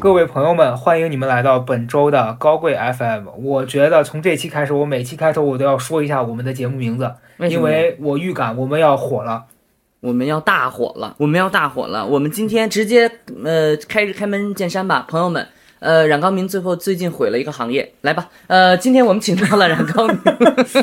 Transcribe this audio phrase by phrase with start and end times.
[0.00, 3.28] 各位朋友们，欢迎你们来到本周的高贵 FM。
[3.36, 7.04] 我觉得从这期开始，我每期开头我都要说一下我们的节目名字，
[7.36, 9.44] 因为什么为我预感我们要火了。
[10.00, 12.06] 我们要大火了，我们要大火了。
[12.06, 13.10] 我们今天直接
[13.44, 15.46] 呃开开门见山吧，朋友们。
[15.80, 18.26] 呃，冉高明最后最近毁了一个行业，来吧。
[18.46, 20.18] 呃，今天我们请到了冉高明，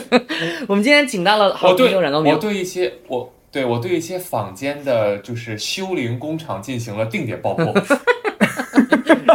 [0.70, 2.38] 我们今天请到了好我对朋友冉高明我。
[2.38, 7.74] 对一些我对我对一些坊间的就是修灵工厂进行了定点爆破。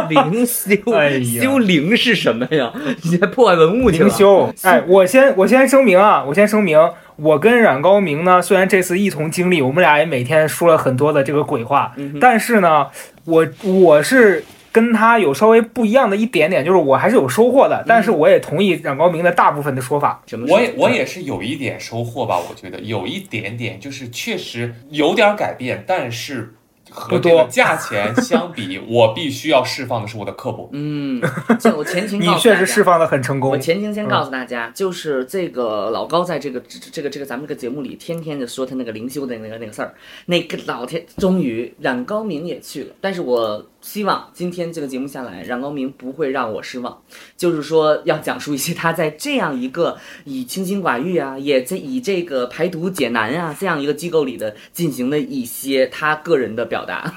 [0.09, 2.71] 灵修，哎呀修灵是什么呀？
[3.03, 4.07] 你在破坏文物去了？
[4.07, 6.79] 灵修，哎，我先我先声明啊，我先声明，
[7.15, 12.87] 我跟冉高明呢，虽然这次一同经历，我们俩也每天说了很多的这个鬼话，嗯但是呢，
[13.25, 20.21] 我我是跟他有稍微不一样的一点点，就是我还是有收获的，但是我也同意冉高明的大部分的说法。
[20.25, 20.47] 什么？
[20.49, 26.55] 我也我也是有一点收获吧，我觉得有一点点，就是确实有点改变，但是
[26.93, 27.31] 和不多。
[27.31, 30.69] 这个价钱相比，我必须要释放的是我的刻薄。
[30.71, 31.21] 嗯，
[31.59, 33.51] 这我前情 你确实释放的很成功。
[33.51, 39.93] 我，前情先告诉大家，就是这个老高在这个这这个这个咱们这个节目里，天天就说他那个灵修的那个那个事儿，
[40.27, 46.97] 那个老天终于冉高明也去了，但是我希望今天这个节目下来，冉高明不会让我失望，
[47.35, 57.13] 就是说要讲述一些他在这样一个以清心寡欲啊，也在以这个排毒解难啊这样一个机构里的进行的一些他个人的表达，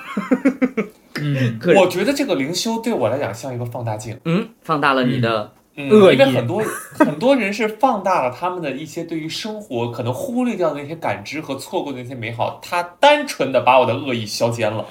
[1.15, 6.63] 嗯， 我觉得这个灵修对我来讲像一个放大镜，嗯放大了你的嗯，恶意因为很多
[6.95, 14.85] 很多人是放大了他们的一些对于生活可能忽略掉的那些感知和错过的那些美好，他单纯的把我的恶意消减了。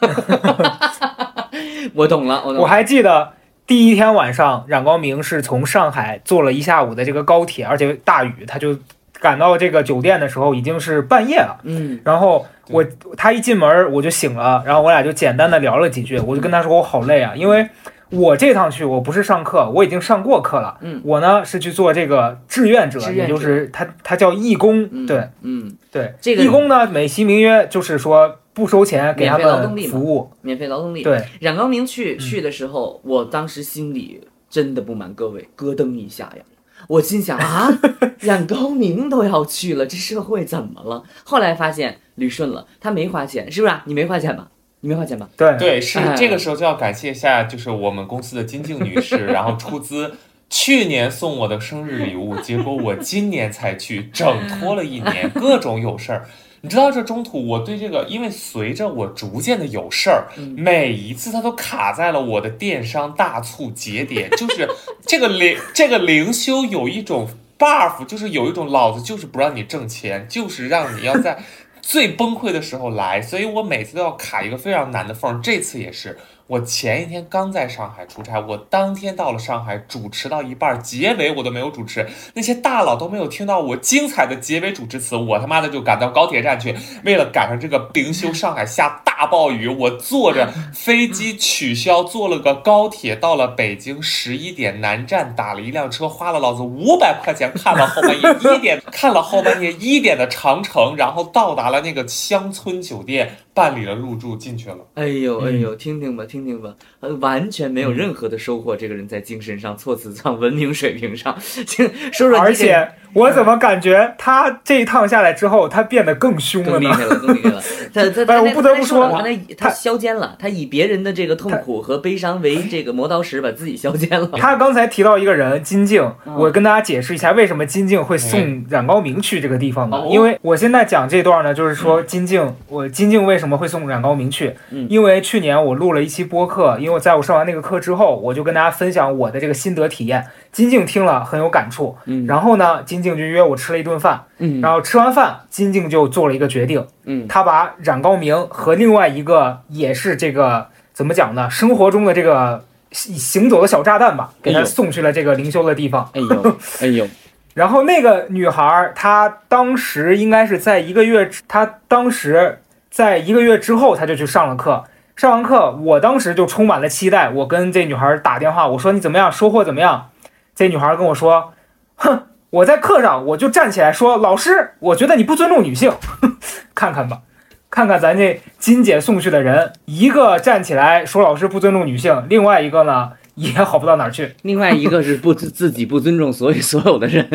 [1.94, 2.60] 我懂了，我懂了。
[2.60, 3.32] 我还记得
[3.66, 8.76] 第一天晚上，冉光明是从上海坐了一下午的这个高铁，而且大雨，他就
[9.20, 11.60] 赶到这个酒店的时候已经是半夜了。
[11.62, 12.84] 嗯然后我
[13.16, 17.68] 他一进门我就醒了，然后我俩就简单的聊了几句，我就跟他说我好累啊，因为
[18.16, 20.78] 我这趟去我不是上课，我已经上过课了。
[20.80, 31.02] 嗯我呢是去做这个志愿者，也就是他他叫义工，嗯，对嗯，对，这个义工呢美其名曰就是说不收钱给他免费劳动力服务，免费劳动力。
[31.02, 36.42] 对，冉高明去嗯去的时候，我当时心里真的不瞒各位，咯噔一下呀。
[36.86, 37.68] 我心想啊，
[38.20, 41.02] 冉高明都要去了，这社会怎么了？
[41.24, 44.48] 后来发现捋顺了，他没花钱，是不是啊、你没花钱吧？
[44.84, 45.26] 你没花钱吧？
[45.34, 50.14] 对对，是哎这个时候就要感谢一下，就是我们公司的金静女士， 然后出资。
[50.50, 56.28] 去年送我的生日礼物，结果我今年才去，整拖了一年，各种有事儿。
[56.60, 64.68] 你知道这中途我对这个，因为随着我逐渐的有事儿，嗯每一次它都卡在了我的电商大促节点，就是
[65.06, 67.26] 这个灵这个灵修有一种
[67.58, 71.38] buff，就是有一种老子就是不让你挣钱，就是让你要在
[71.86, 75.40] 最崩溃的时候来，所以我每次都要卡一个非常难的缝。
[75.42, 104.78] 这次也是，我前一天刚在上海出差，我当天到了上海，主持到一半，结尾我都没有主持，那些大佬都没有听到我精彩的结尾主持词，我他妈的就赶到高铁站去，为了赶上这个灵修上海下大暴雨，我坐着飞机取消，坐了个高铁到了北京十一点南站，打了一辆车，花了老子五百块钱看了后半夜一点，看了后半夜一点的长城，然后到达了那个乡村酒店，办理了入住进去了。
[104.94, 108.76] 哎呦哎嗯呦，听听吧听听吧，呃，完全没有任何的收获。
[108.76, 112.86] 这个人在精神上、措辞上、文明水平上， 请说说而且
[113.20, 116.80] 我怎么感觉他这一趟下来之后，他变得更凶了呢？
[116.80, 117.62] 更厉害了，更厉害了。
[117.92, 124.28] 他他 哎他我不得不说他他他他消奸了，他以别人的这个痛苦和悲伤为这个磨刀石，把自己削尖了。
[124.36, 130.08] 他刚才提到一个人金靖，嗯我跟大家解释一下为什么金靖会送冉高明去这个地方呢哦？
[130.10, 134.86] 因为我现在讲这段呢，就是说金靖，我金靖为什么会送冉高明去嗯？
[134.90, 140.24] 因为去年我录了一期播客，因为我在我上完那个课之后，我就跟大家分享我的这个心得体验。
[140.54, 151.50] 金靖听了很有感触，嗯然后呢，金靖就约我吃了一顿饭，嗯然后吃完饭，金靖就做了一个决定，嗯他把冉高明和另外一个也是这个怎么讲呢？
[151.50, 156.08] 生活中的这个行行走的小炸弹吧，给他送去了这个灵修的地方。
[156.14, 157.04] 哎呦哎呦，
[157.54, 164.84] 然后那个女孩儿，她当时应该是在一个月，她当时在一个月之后，她就去上了课。
[165.16, 167.30] 上完课，我当时就充满了期待。
[167.30, 170.10] 我跟这女孩儿打电话，我说你怎么样，收获怎么样？
[170.54, 171.52] 这女孩儿跟我说，
[171.96, 175.92] 哼，我在课上我就站起来说，老师，我觉得你不尊重女性。
[176.74, 177.22] 看看吧，
[177.70, 184.34] 看看咱这金姐送去的人，一个站起来说老师不尊重女性，另外一个呢也好不到哪儿去。
[184.42, 187.26] 另外一个是不自自己不尊重所有所有的人，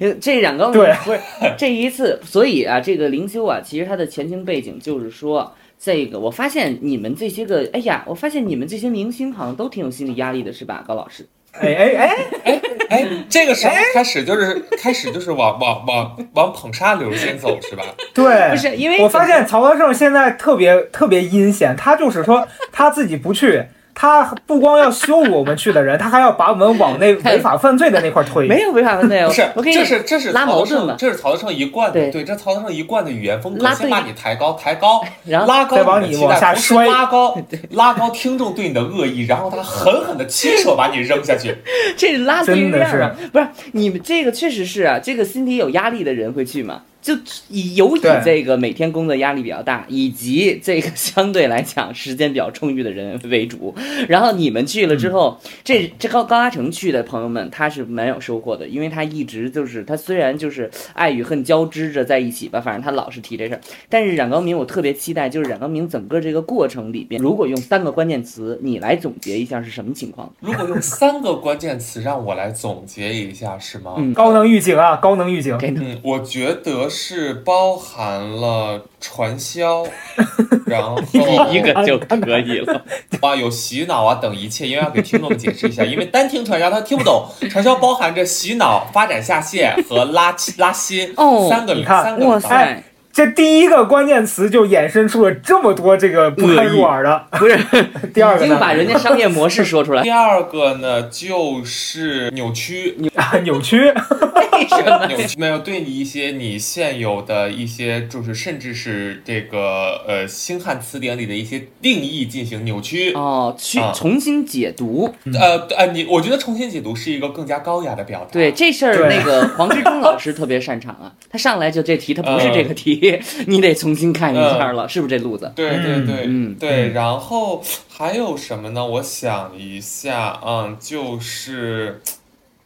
[0.00, 1.20] 呃 这冉高明对不是
[1.58, 11.26] 这一次，所以啊，这个灵修啊，其实它的前情背景就是说，这个我发现你们这些个，哎呀，我发现你们这些明星好像都挺有心理压力的，是吧，高老师？
[11.60, 17.84] 哎哎哎，哎哎，这个时候开始就是开始就是往往往往捧杀流先走是吧？
[18.14, 23.62] 对，不是因为我发现曹德胜现在特别特别阴险，他就是说他自己不去。
[23.94, 28.48] 他不光要羞辱我们去的人，他还要把我们往那 违法犯罪的那块推。
[28.48, 30.96] 没有违法犯罪，不是，我给你这是这是拉曹德胜，矛盾嘛。
[30.98, 37.38] 这是曹德胜一贯的对对，这曹德胜一贯的语言风格，先把你抬高抬高， 然后拉高再往你往的期待同时下摔拉高
[37.70, 41.56] 拉高听众对你的恶意，然后他狠狠的亲手把你扔下去。
[41.96, 43.14] 这是拉对真的面啊！
[43.32, 46.82] 不是你们这个确实是啊，这个心里有压力的人会去吗？
[47.02, 47.14] 就
[47.48, 53.74] 以有以这个每天工作压力比较大，以及这个相对来讲时间比较充裕的人为主。
[54.08, 63.60] 然后你们去了之后，这这高高阿成去的朋友们，他是蛮有收获的，因为他一直就是他虽然就是爱与恨交织着在一起吧，反正他老是提这事儿。
[63.88, 70.32] 但是冉高明，我特别期待，就是冉高明整个这个过程里边，如果用三个关键词，你来总结一下是什么情况？
[70.38, 73.94] 如果用三个关键词让我来总结一下，是吗？
[73.98, 75.58] 嗯高能预警啊，高能预警！
[75.58, 79.84] 给嗯，我觉得是包含了传销，
[80.66, 81.18] 然后第
[81.50, 82.84] 一个就可以了。
[83.22, 97.26] 哇有洗脑啊等一切，因为要给听众们解释一下，因为单听传销他听不懂， 传销包含着洗脑、发展下线和拉拉新哦三个三个哇板块塞，这第一个关键词就衍生出了这么多这个不堪入耳的。
[97.32, 97.58] 不是，
[98.14, 98.46] 第二个呢？
[98.46, 105.06] 已经把人家商业模式说出来第，二个呢，就是扭曲，啊 扭曲，为什么？
[105.06, 113.12] 扭曲没有对你一些你现有的一些，就是甚至是这个呃星汉词典里的一些定义进行扭曲。
[113.12, 115.14] 哦，去啊重新解读。
[115.38, 118.26] 呃呃，你我觉得重新解读是一个更加高雅的表达。
[118.32, 123.01] 对这事儿，那个黄志忠老师特别擅长啊，他上来就这题，他不是这个题，
[123.46, 125.50] 你得重新看一下了，是不是这路子？
[125.56, 128.84] 对对对、嗯对，然后还有什么呢？
[128.84, 132.00] 我想一下，嗯，就是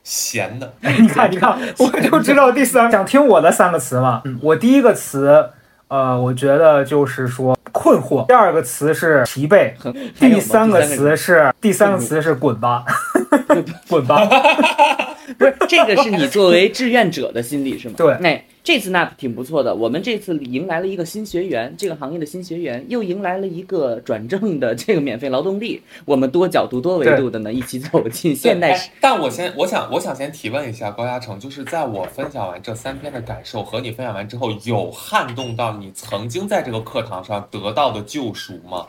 [0.04, 0.74] 闲的。
[1.00, 4.22] 你看，你看，我就知道第三，想听我的三个词嘛。
[4.42, 5.50] 我第一个词，
[5.88, 8.26] 呃，我觉得就是说困惑。
[8.26, 9.72] 第二个词是疲惫，
[10.20, 12.84] 第三个词是第三个词是滚吧，
[13.88, 14.26] 滚吧。
[15.38, 17.94] 不是这个是你作为志愿者的心理是吗？
[17.98, 28.70] 对哎，这次那挺不错的，我们这次迎来了一个新学员，这个行业的新学员，又迎来了一个转正的这个免费劳动力， 我们多角度、多维度的呢，一起走进现代。
[28.72, 38.86] 哎但我先，我想，我想先提问一下高嘉诚，就是在我分享完这三篇的感受和你分享完之后，有撼动到你曾经在这个课堂上得到的救赎吗？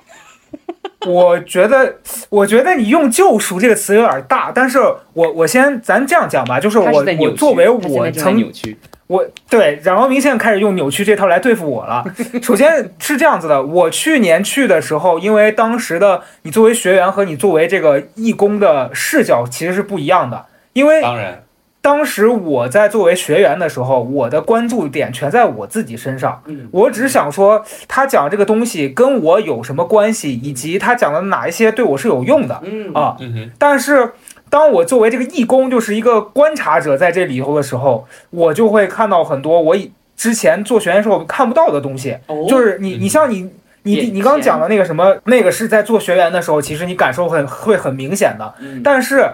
[1.05, 1.95] 我觉得，
[2.29, 4.79] 我觉得你用“救赎”这个词有点大，但是
[5.13, 8.77] 我我先咱这样讲吧，就是我我作为我曾扭曲。
[9.05, 12.03] 我对冉高明现在开始用扭曲这套来对付我了。
[12.43, 21.41] 首先是这样子的，我去年去的时候，因为当时的你作为学员和你作为这个义工的视角其实是不一样的，因为当然，
[21.87, 26.43] 当时我在作为学员的时候，我的关注点全在我自己身上。
[26.45, 33.15] 嗯我只想说，他讲这个东西跟我有什么关系，以及他讲的哪一些对我是有用的嗯啊。
[33.57, 34.11] 但是，
[34.49, 42.17] 当我作为这个义工，就是一个观察者，在这里头的时候，我就会看到很多我以之前做学员时候看不到的东西。
[42.27, 43.49] 哦就是你，你像你，
[43.83, 48.53] 你你刚讲的那个什么，那个是在做学员的时候，其实你感受很会很明显的。
[48.59, 49.25] 嗯但是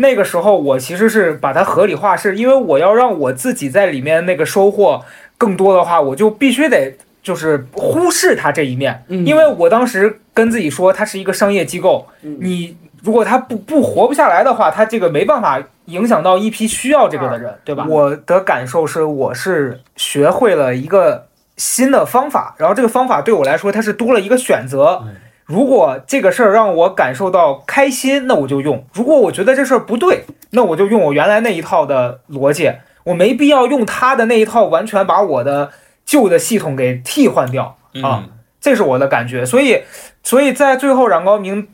[0.00, 5.02] 那个时候，我其实是把它合理化，是因为我要让我自己在里面那个收获
[5.38, 9.24] 更多的话，我就必须得就是忽视它这一面，嗯。
[9.24, 12.38] 因为我当时跟自己说，它是一个商业机构，嗯。
[12.40, 17.86] 你如果它不不活不下来的话，它这个没办法影响到一批需要这个的人，对吧？
[17.88, 21.26] 我的感受是，我是学会了一个
[21.56, 25.02] 新的方法，然后这个方法对我来说，它是多了一个选择。
[25.04, 25.14] 嗯
[25.50, 32.72] 如果这个事儿让我感受到开心，那我就用；如果我觉得这事儿不对，那我就用我原来那一套的逻辑。
[33.04, 35.72] 我没必要用他的那一套，完全把我的
[36.04, 37.76] 旧的系统给替换掉。
[38.02, 38.28] 啊嗯，
[38.60, 39.44] 这是我的感觉。
[39.44, 39.82] 所以，
[40.22, 41.66] 所以在最后，冉高明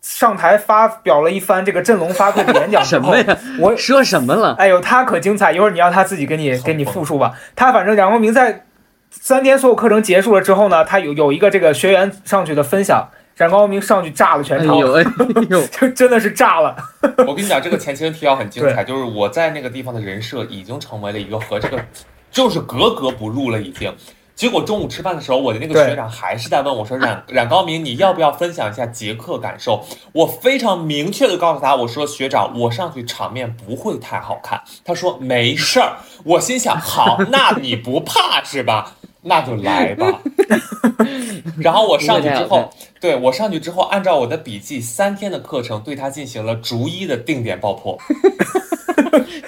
[0.00, 3.38] 上台发表了一番这个振聋发聩的演讲之后 什么，呀？
[3.60, 4.54] 我说什么了？
[4.58, 5.52] 哎呦，他可精彩！
[5.52, 7.34] 一会儿你让他自己给你给你复述吧。
[7.54, 8.64] 他反正冉高明在
[9.10, 13.10] 三天所有课程结束了之后呢，他有有一个这个学员上去的分享，
[13.40, 15.02] 冉高明上去炸了哎全场，呦哎
[15.48, 16.76] 呦， 就真的是炸了。
[17.26, 21.82] 我跟你讲，这个前情提要很精彩，就是我在那个地方的人设已经成为了一个和这个
[22.30, 23.90] 就是格格不入了，已经。
[24.34, 38.92] 结果中午吃饭的时候，我的那个学长还是在问我说：“冉冉高明，你要不要分享一下杰克感受？”我非常明确的告诉他：“我说学长，我上去场面不会太好看。”他说：“没事儿。”我心想：“好，那你不怕是吧？
[39.22, 40.20] 那就来吧。
[41.58, 47.98] ”然后我上去之后，对我上去之后，按照我的笔记，三天的课程对他进行了逐一的定点爆破。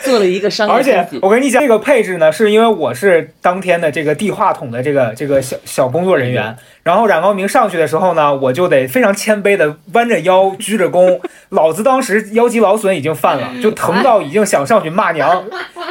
[0.03, 11.21] 做了一个商业而且我跟你讲，这个配置呢，是因为我是当天的这个递话筒的这个这个小小工作人员，然后冉高明上去的时候呢，我就得非常谦卑的弯着腰鞠着躬，
[11.51, 15.45] 老子当时腰肌劳损已经犯了，就疼到已经想上去骂娘，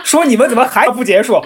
[0.03, 1.41] 说你们怎么还不结束？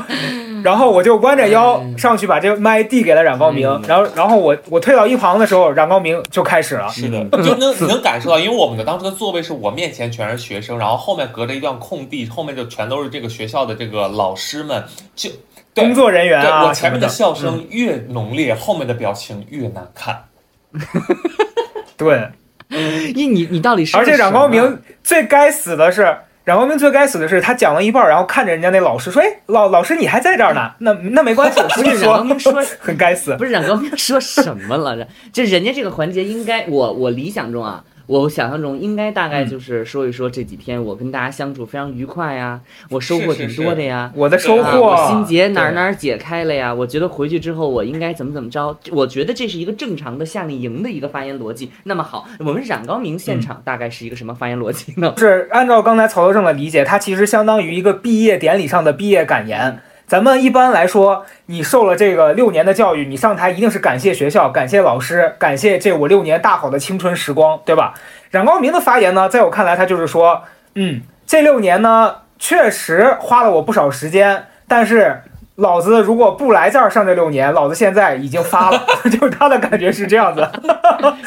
[0.63, 6.89] 然后我就弯着腰上去把这个麦递给了冉高明，然后然后我我退到一旁的时候，冉高明就开始了。
[6.89, 14.83] 是的，就能你能感受到，因为我们的当时的座位是我面前全是学生，然后后面隔着一段空地，后面就全都是这个学校的这个老师们，
[15.15, 20.25] 就对工作人员我前面的笑声越浓烈，后面的表情越难看。
[21.97, 22.29] 对，
[22.69, 23.95] 你你你到底是？
[23.97, 30.71] 而且冉高明最该死的是，冉高明最该死的是，他讲了一半，然后看着人家那老师说：“哎，老老师你还在这儿呢？
[30.79, 33.35] 那那没关系，我回去不是冉高明说 很该死。
[33.37, 34.95] 不是冉高明说什么了？
[35.33, 44.11] 这这人家这个环节应该，我我理想中啊，我想象中应该大概就是说一说这几天我跟大家相处非常愉快呀，我收获挺多的呀。
[44.15, 46.73] 我的收啊，获，我心结哪儿哪儿解开了呀？
[46.73, 48.77] 我觉得回去之后我应该怎么怎么着？
[48.91, 51.71] 我觉得这是一个正常的夏令营的一个发言逻辑。
[51.83, 55.13] 那么好，我们冉高明现场大概是一个什么发言逻辑呢？
[55.17, 59.79] 是按照刚才曹德正的理解，他其实相当于一个毕业典礼上的毕业感言。
[60.07, 67.95] 咱们一般来说，你受了这个六年的教育，你上台一定是感谢学校、感谢老师、感谢这我六年大好的青春时光，对吧？
[68.29, 70.43] 冉高明的发言呢，在我看来，他就是说，
[70.75, 75.23] 嗯，这六年呢，确实花了我不少时间，但是
[75.55, 80.41] 老子如果不来这儿上这六年，老子现在已经发了， 就是他的感觉是这样子。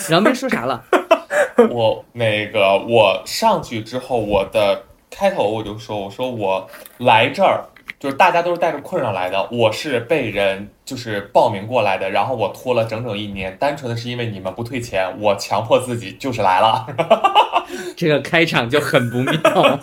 [0.08, 0.80] 冉高明说啥了？
[1.70, 6.68] 我那个我上去之后，我的开头我就说，我说我
[6.99, 7.64] 来这儿。
[7.99, 16.87] 就是大家都是带着困扰来的，我是被人就是报名过来的，然后我拖了整整一年，单纯的是因为你们不退钱，我强迫自己就是来了，
[17.97, 19.78] 这个开场就很不妙。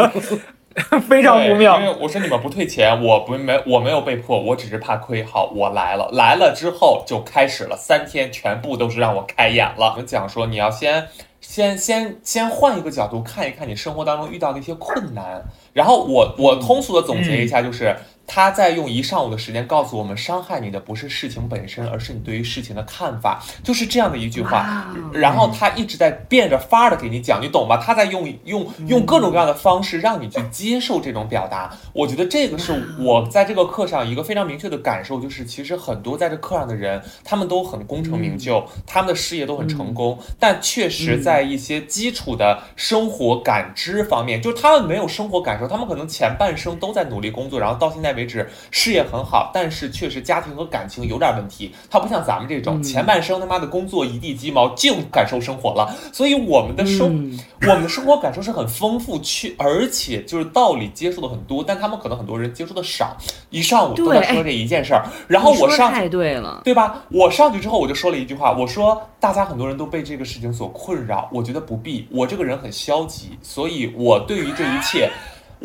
[1.07, 5.23] 非常不妙因为我说你们不退钱，我不没我没有被迫，我只是怕亏。
[5.23, 9.91] 好，我来了，来了之后就开始了，三天全部都是让我开眼了。
[9.91, 11.07] 我们讲说你要先
[11.47, 15.41] 先先先换一个角度看一看你生活当中遇到的一些困难，
[15.73, 17.95] 然后我我通俗的总结一下，就是、
[18.27, 24.87] 他在用一上午的时间告诉我们，伤害你的不是事情本身，而是你对于事情的看法，就是这样的一句话。
[25.13, 27.77] 然后他一直在变着法儿的给你讲，你懂吧？
[27.77, 31.71] 他在用用用各种各样的方式让你去接受这种表达。
[31.93, 51.71] 我觉得这个是我在这个课上一个非常明确的感受，就是其实很多在这课上的人，他们都很功成名就，他们的事业都很成功，但确实在一些基础的生活感知方面，就是他们没有生活感受，他们可能前半生都在努力工作，然后到现在为止事业很好，但是确实家庭和感情有点问题。
[51.89, 63.17] 他不像咱们这种嗯前半生他妈的工作一地鸡毛，净感受生活了，所以我们的生、嗯我们的生活感受是很丰富，去而且就是道理接触的很多，但他们可能很多人接触的少，
[63.49, 67.03] 一上午都在说这一件事儿，然后我上去太对了，对吧？
[67.09, 72.07] 我上去之后我就说了一句话，我说大家很多人都被这个事情所困扰，我觉得不必。
[72.11, 75.09] 我这个人很消极，所以我对于这一切，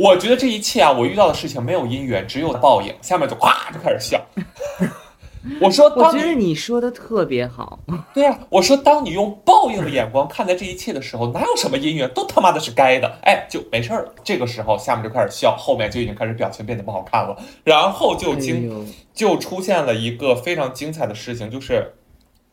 [0.01, 2.95] 我觉得这一切啊，我遇到的事情没有因缘，只有报应。
[3.03, 4.19] 下面就咵就开始笑。
[5.61, 7.79] 我说，我当你觉得你说的特别好。
[8.15, 14.15] 对呀、我说当你用报应的眼光看待这一切的时候，哪有什么因缘，都他妈的是该的，哎，就没事儿了。
[14.25, 21.95] 这个时候下面就开始笑，后面就已经开始表情变得不好看了，然后就经哎就出现了一个非常精彩的事情，就是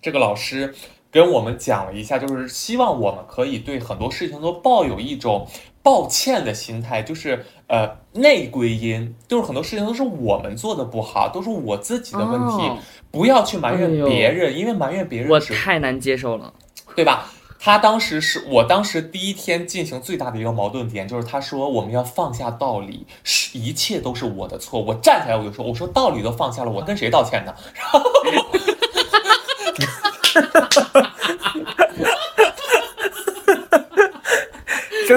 [0.02, 0.74] 这个老师
[1.12, 5.46] 跟我们讲了一下，就是希望我们可以对很多事情都抱有一种
[5.88, 12.78] 抱歉的心态，就是呃内归因，就是很多事情都是我们做的不好，都是我自己的问题，哦
[13.10, 16.54] 不要去埋怨别人，因为埋怨别人我太难接受了。
[16.94, 17.32] 对吧？
[17.58, 24.82] 他当时是我当时第一天进行最大的一个矛盾点，就是他说我们要放下道理，是一切都是我的错。
[24.82, 27.56] 我站起来我就说，我说道理都放下了，我跟谁道歉呢？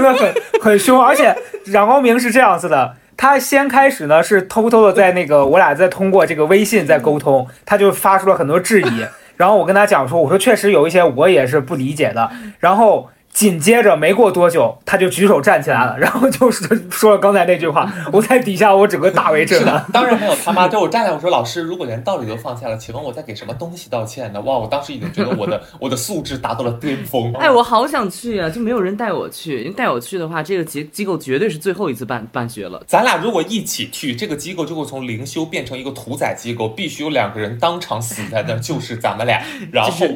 [0.01, 9.05] 真的很很凶，而且 冉高明是这样子的，他先开始呢是偷偷的在那个我俩在通过这个微信在沟通，他就发出了很多质疑，
[9.37, 17.91] 然后我跟他讲说，我说确实有一些我也是不理解的，然后紧接着没过多久，他就举手站起来了，然后就是 说了刚才那句话。
[18.13, 19.85] 我在底下，我整个大为震撼。
[19.93, 24.41] 当然没有他妈，就我站起来，我说老师，如果连道理都放下了，请问我在给什么东西道歉呢？
[24.43, 27.33] 哇，我当时已经觉得我的 我的素质达到了巅峰。
[27.35, 29.61] 哎，我好想去啊，就没有人带我去。
[29.61, 32.83] 因为带我去的话，这个机机构绝对是最后一次办办学了。
[32.87, 39.41] 咱俩如果一起去，这个机构就会从灵修变成一个屠宰机构，必须有两个人当场死在那，就是咱们俩。
[39.73, 40.07] 然后，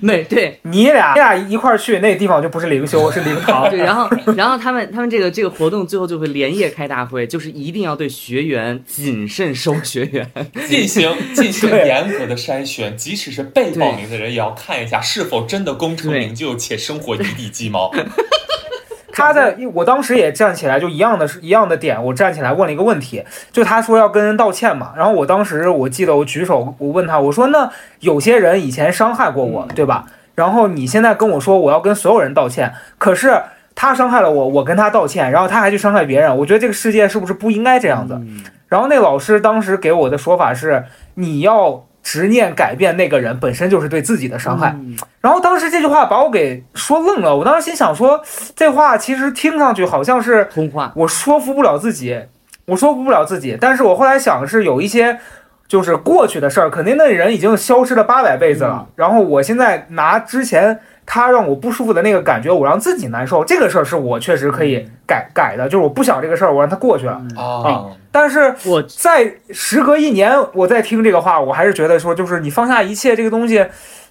[0.00, 3.68] 对对你俩你俩一块儿去，那地方就不是灵修， 是灵堂。
[3.68, 10.30] 对，然后，然后他们他们这个这个活动最后就会连夜开大会，就是一定要对学员谨慎收学员，
[10.68, 17.92] 进行进行严格的筛选，即使是被报名的人也要看一下是否真的功成名就且生活一地鸡毛。
[19.12, 27.68] 他在我当时也站起来，就一样的是一样的点，我站起来问了一个问题，就他说要跟人道歉嘛，然后我当时我记得我举手，我问他，我说那
[27.98, 30.06] 有些人以前伤害过我，对吧？
[30.34, 33.40] 然后你现在跟我说我要跟所有人道歉，可是
[33.74, 38.20] 他伤害了我，我跟他道歉，然后他还去伤害别人，我觉得这个世界是不是不应该这样子？
[38.68, 44.74] 然后那老师当时给我的说法是，你要执念改变那个人，本身就是对自己的伤害。
[45.20, 48.20] 然后当时这句话把我给说愣了，我当时心想说，
[48.56, 52.20] 这话其实听上去好像是空话，我说服不了自己，
[52.66, 53.56] 我说服不了自己。
[53.60, 55.20] 但是我后来想是有一些。
[55.66, 58.86] 就是过去的事儿，肯定那人已经消失了八百辈子了。
[58.96, 65.64] 然后我现在拿之前他让我不舒服的那个感觉，我让自己难受，这个事儿是我确实可以改改的。
[65.68, 67.86] 就是我不想这个事儿，我让它过去了啊。
[68.12, 73.66] 但是我在时隔一年，我在听这个话，我还是觉得说，就是你放下一切这个东西，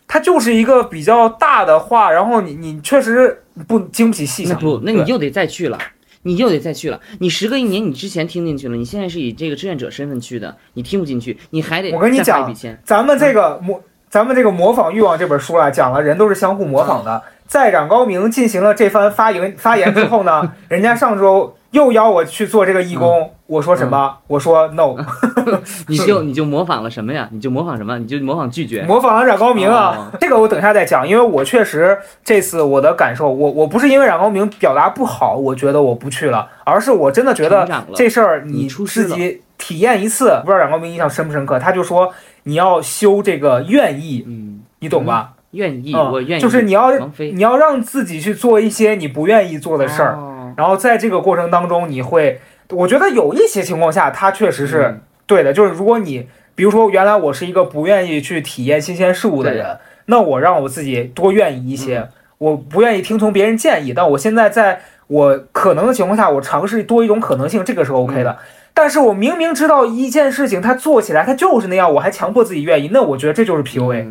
[0.07, 2.11] 它就是一个比较大的话。
[2.11, 5.77] 然后你你确实不经不起细想，不，那你又得再去了。
[6.23, 6.99] 你又得再去了。
[7.19, 12.53] 你时隔一年，你之前听进去了，你现在是以这个志愿者身份去的，你听不进去，你还得我跟你讲，
[12.83, 17.21] 咱们这个模，咱们这个模仿欲望这本书啊，讲了人都是相互模仿的。
[17.47, 21.55] 在冉高明进行了这番发言发言之后呢， 人家上周。
[21.73, 24.17] 又邀我去做这个义工，我说什么？
[24.27, 24.95] 我说 no。
[25.89, 27.27] 你就你就模仿了什么呀？
[27.31, 27.97] 你就模仿什么？
[27.97, 28.83] 你就模仿拒绝？
[28.83, 30.11] 模仿了冉高明啊！
[30.21, 41.57] 这个我等下再讲，因为我确实这次我的感受，我我不是因为冉高明表达不好，我觉得我不去了，而是我真的觉得这事儿你自己体验一次，不知道冉高明印象深不深刻？
[41.57, 42.13] 他就说
[42.43, 45.32] 你要修这个愿意，嗯，你懂吧？
[45.53, 50.17] 愿意，我愿意，就是你要你要让自己去做一些你不愿意做的事儿。
[50.55, 52.39] 然后在这个过程当中，你会，
[52.69, 55.51] 我觉得有一些情况下，它确实是对的。
[55.51, 62.07] 就是如果你，比如说，原来我是一个不愿意去体验新鲜事物的人，那我让我自己多愿意一些。
[62.37, 68.37] 我不愿意听从别人建议，但我现在在我可能的情况下，我尝试多一种可能性，这个是 OK 的。
[68.73, 74.05] 但是我明明知道一件事情它做起来它就是那样，我还强迫自己愿意，那我觉得这就是 PUA。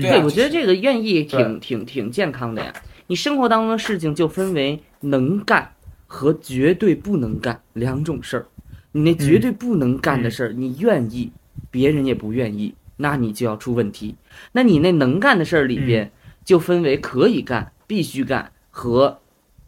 [0.00, 2.72] 对，我觉得这个愿意挺挺挺健康的呀。
[3.06, 5.72] 你生活当中的事情就分为能干。
[6.10, 8.46] 和绝对不能干两种事儿，
[8.92, 11.30] 你那绝对不能干的事儿，你愿意，
[11.70, 14.16] 别人也不愿意，那你就要出问题。
[14.52, 16.10] 那你那能干的事儿里边，
[16.46, 19.18] 就分为可以干、必须干和。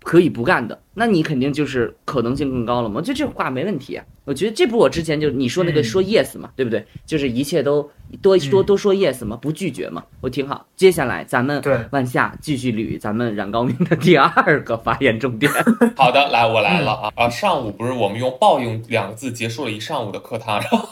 [0.03, 3.03] 可以不干的，那你肯定就是可能性更高了嘛？
[3.03, 4.07] 就这话没问题啊。
[4.31, 6.87] 我觉得这不我之前就你说那个说 yes 嘛，对不对？
[7.05, 7.91] 就是一切都
[8.23, 10.65] 多多多说 yes 嘛，不拒绝嘛，我挺好。
[10.77, 15.51] 接下来咱们往下继续捋咱们冉高明的第二个发言重点。
[15.99, 17.29] 好的，来我来了啊啊！
[17.29, 20.89] 上午不是我们用报应两个字结束了一上午的课堂，然后。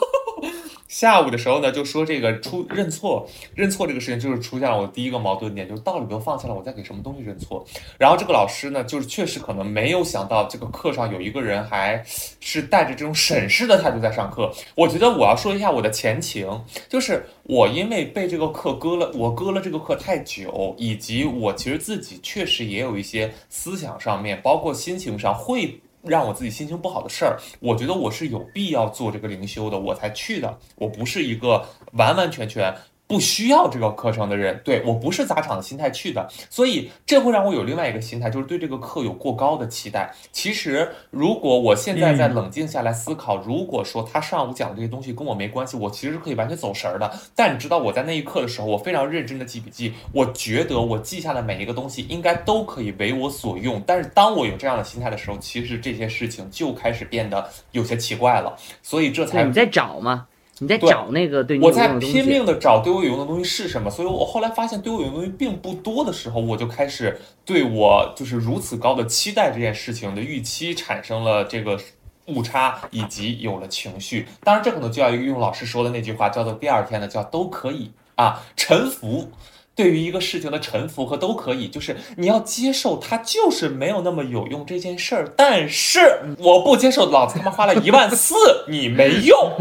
[0.89, 7.63] 下午的时候呢，就说这个出认错，认错这个事情就是出现了我第一个矛盾点，就是道理都放下了，我在给什么东西认错？
[7.99, 12.03] 然后这个老师呢，就是确实可能没有想到这个课上有一个人还
[12.41, 14.51] 是带着这种审视的态度在上课。
[14.75, 16.49] 我觉得我要说一下我的前情，
[16.89, 25.79] 就是我因为被这个课割了，我割了这个课太久，以及我其实自己确实也有一些思想上面，包括心情上会。
[26.09, 30.59] 让我自己心情不好的事儿，我觉得我是有必要做这个灵修的，我才去的。
[30.77, 32.75] 我不是一个完完全全。
[33.09, 40.15] 不需要这个课程的人，对我不是砸场的心态去的，所以这会让我有另外一个心态，就是对这个课有过高的期待。
[40.31, 47.11] 其实，如果我现在在冷静下来思考，如果说他上午讲的这些东西跟我没关系，我其实是可以完全走神儿的。
[47.35, 53.83] 但你知道，我在那一刻的时候，我非常认真的记笔记，我觉得我记下的每一个东西应该都可以为我所用。
[53.87, 58.55] 但是当我有这样的心态的时候，其实这些事情就开始变得有些奇怪了。
[58.83, 60.27] 所以这才你在找吗？
[60.61, 71.79] 你在找那个对我在拼命的找对我有用的东西是什么，所以我后来发现对我有用的东西并不多的时候，我就开始对我就是如此高的期待这件事情的预期产生了这个
[72.27, 74.27] 误差，以及有了情绪。
[74.43, 79.31] 当然，这可能就要用老师说的那句话，叫做第二天呢叫都可以啊，臣服。
[79.79, 85.33] 对于一个事情的臣服和都可以，就是你要接受它就是没有那么有用这件事儿。
[85.37, 86.01] 但是
[86.37, 88.35] 我不接受，老子他妈花了 一万四，
[88.67, 89.39] 你没用。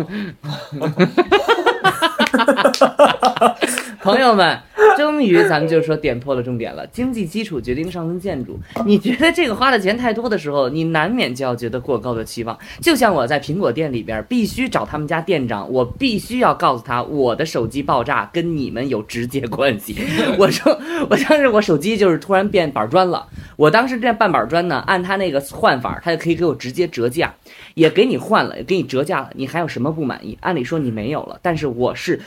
[4.07, 4.57] 朋友们，
[4.95, 6.87] 终于咱们就说点破了重点了。
[6.87, 12.57] 经济基础决定上层建筑， 你觉得这个花的钱太多的时候，你难免就要觉得过高的期望。
[12.79, 19.97] 就像我在苹果店里边必须找他们家店长，我必须要告诉他我的手机爆炸跟你们有直接关系。
[20.39, 27.35] 我说我当时我手机就是突然变板砖了，我当时这半板砖呢，按他那个换法，他就可以给我直接折价，
[27.73, 29.31] 也给你换了，也给你折价了。
[29.33, 30.37] 你还有什么不满意？
[30.39, 32.21] 按理说你没有了，但是我是。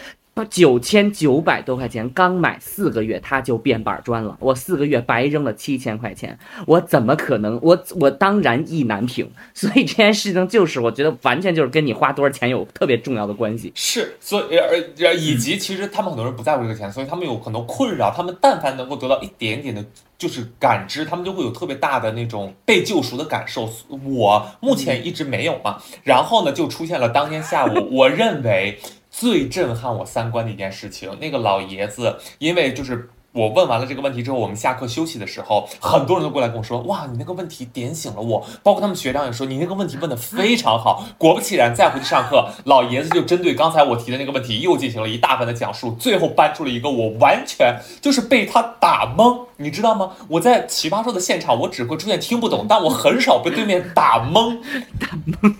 [0.48, 4.36] 九千九百多块钱，刚买四个月，它就变板砖了。
[4.40, 7.58] 我四个月白扔了七千块钱，我怎么可能？
[7.62, 9.30] 我我当然意难平。
[9.52, 13.70] 所以这件事情就是，我觉得完全就是跟你花多少钱有特别重要的关系。
[13.74, 18.10] 是，所以而以及其实他们很多人不在乎这个钱，所以他们有很多困扰。
[18.10, 19.84] 他们但凡能够得到一点点的，
[20.16, 23.68] 就是感知，他们就会有特别大的那种被救赎的感受。
[23.88, 25.76] 我目前一直没有嘛。
[26.02, 28.78] 然后呢，就出现了当天下午，我认为。
[29.10, 41.04] 最震撼我三观的一件事情，那个老爷子，因为就是我问完了这个问题之后，我们下课休息的时候，很多人都过来跟我说，哇，你那个问题点醒了我，包括他们学长也说，你那个问题问的非常好。
[41.18, 50.12] 果不其然，再回去上课，老爷子就针对刚才我提的那个问题，又进行了一大番的讲述，最后搬出了一个我完全就是被他打懵，你知道吗？
[50.26, 54.58] 我在奇葩说的现场，我只会出现听不懂，但我很少被对面打懵，
[54.98, 55.08] 打
[55.40, 55.54] 懵，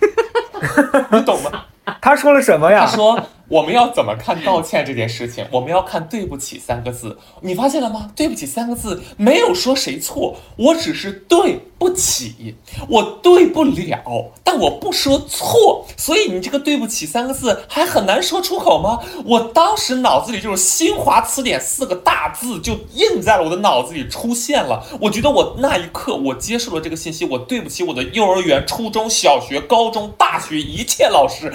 [1.11, 1.65] 你懂吗？
[2.01, 2.85] 他说了什么呀？
[2.85, 3.19] 他说。
[3.51, 5.45] 我们要怎么看道歉这件事情？
[5.51, 12.55] 我们要看“对不起”三个字，你发现了吗？“对不起”三个字没有说谁错，我只是对不起，
[12.87, 19.01] 我对不了，但我不说错，所以你这个“对不起”三个字还很难说出口吗？
[19.25, 24.81] 我当时脑子里就是“新华词典”四个大字就印在了我的脑子里出现了。
[25.01, 31.51] 我觉得我那一刻我接受了这个信息，我对不起我的幼儿园、初中小学、高中、大学一切老师，“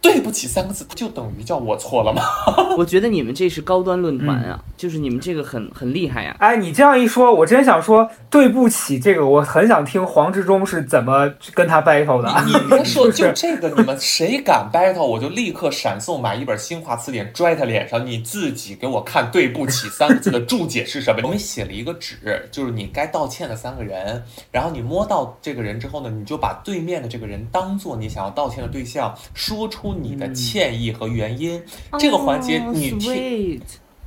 [0.00, 1.33] 对不起”三个字就等于。
[1.42, 2.22] 叫我错了吗？
[2.76, 6.36] 我觉得你们这是高端论坛啊，就是你们这个很很厉害呀。
[6.38, 8.98] 哎，你这样一说，我真想说对不起。
[8.98, 12.32] 这个我很想听黄志忠是怎么跟他 battle 的。
[12.46, 18.04] 你别说， 就这个，你们谁敢 battle，我就立刻闪送买一本新华词典拽他脸上。
[18.06, 21.20] 你自己给我看“对不起”三个字的注解是什么？
[21.24, 22.16] 我们写了一个纸，
[22.50, 24.22] 就是你该道歉的三个人。
[24.50, 31.23] 然后你摸到这个人之后呢，你就把对面的这个人当做你想要道歉的对象，说出你的歉意和原。
[31.24, 31.62] 原因
[31.98, 33.60] 这个环节你听，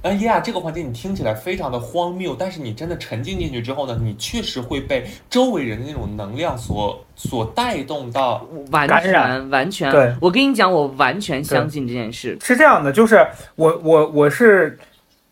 [0.04, 9.92] 哎呀，这个环节你听起来非常的荒谬，但是你真的沉浸进去之后呢，你确实会被周围人的那种能量所所带动到，完全完全。
[9.92, 14.78] 对，我跟你讲，我完全相信这件事是这样的，就是我我我是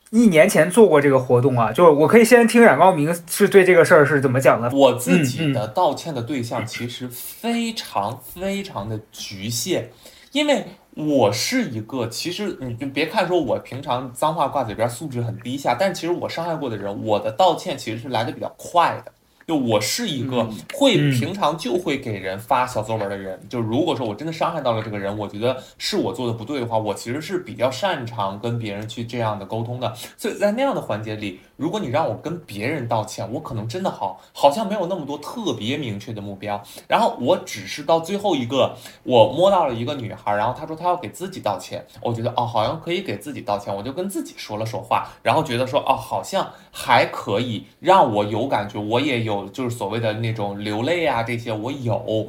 [0.09, 4.69] 一年前做过这个活动啊，就是我可以先听冉高明是对这个事儿是怎么讲的。
[4.71, 9.89] 我自己的道歉的对象其实非常非常的局限，
[10.31, 10.65] 因为。
[10.95, 19.11] 我是一个，其实你就别看说我平常脏话挂嘴边，素质很低下，但其实我伤害过的人，我的道歉其实是来的比较快的。
[19.47, 29.93] 就我是一个会平常就会给人发小作文的人，就如果说我真的伤害到了这个人，我觉得是我做的不对的话，我其实是比较擅长跟别人去这样的沟通的。
[30.17, 49.45] 所以在那样的环节里，如果你让我跟别人道歉，我可能真的好好像没有那么多特别明确的目标，然后我只是到最后一个，我摸到了一个女孩，然后她说她要给自己道歉，我觉得哦好像可以给自己道歉，我就跟自己说了说话，然后觉得说哦好像还可以让我有感觉，我也有。
[49.49, 52.27] 就是所谓的那种流泪啊，这些我有，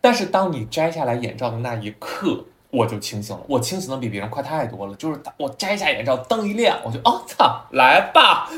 [0.00, 2.44] 但是当你摘下来眼罩的那一刻，
[2.76, 3.42] 我就清醒了。
[3.48, 4.94] 我清醒的比别人快太多了。
[4.96, 8.50] 就是我摘下眼罩，灯一亮，我就哦操，来吧。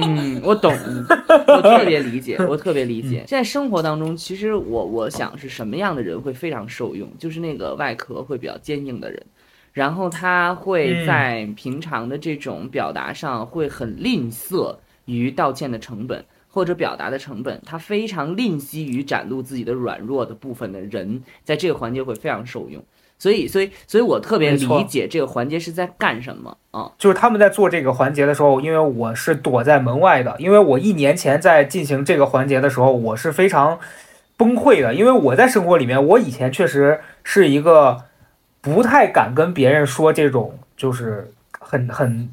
[0.00, 0.72] 嗯，我懂，
[1.48, 3.24] 我特别理解，我特别理解。
[3.26, 9.26] 在生活当中，其实我我想是什么样的人会非常受用，就是那个外壳会比较坚硬的人，
[9.72, 16.24] 然后他会在平常的这种表达上会很吝啬于道歉的成本。
[16.48, 22.82] 或者表达的成本，他非常吝惜于展露自己的软弱的部分的人，在这个环节会非常受用。
[23.18, 26.90] 所以，所以，所以我特别理解这个环节是在干什么啊？
[26.98, 33.78] 就是他们在做这个环节的时候，因为我是躲在门外的，因为我一年前在进行这个环节的时候，我是非常
[34.36, 38.04] 崩溃的，因为我在生活里面，我以前确实是一个
[38.60, 42.30] 不太敢跟别人说这种，就是很很。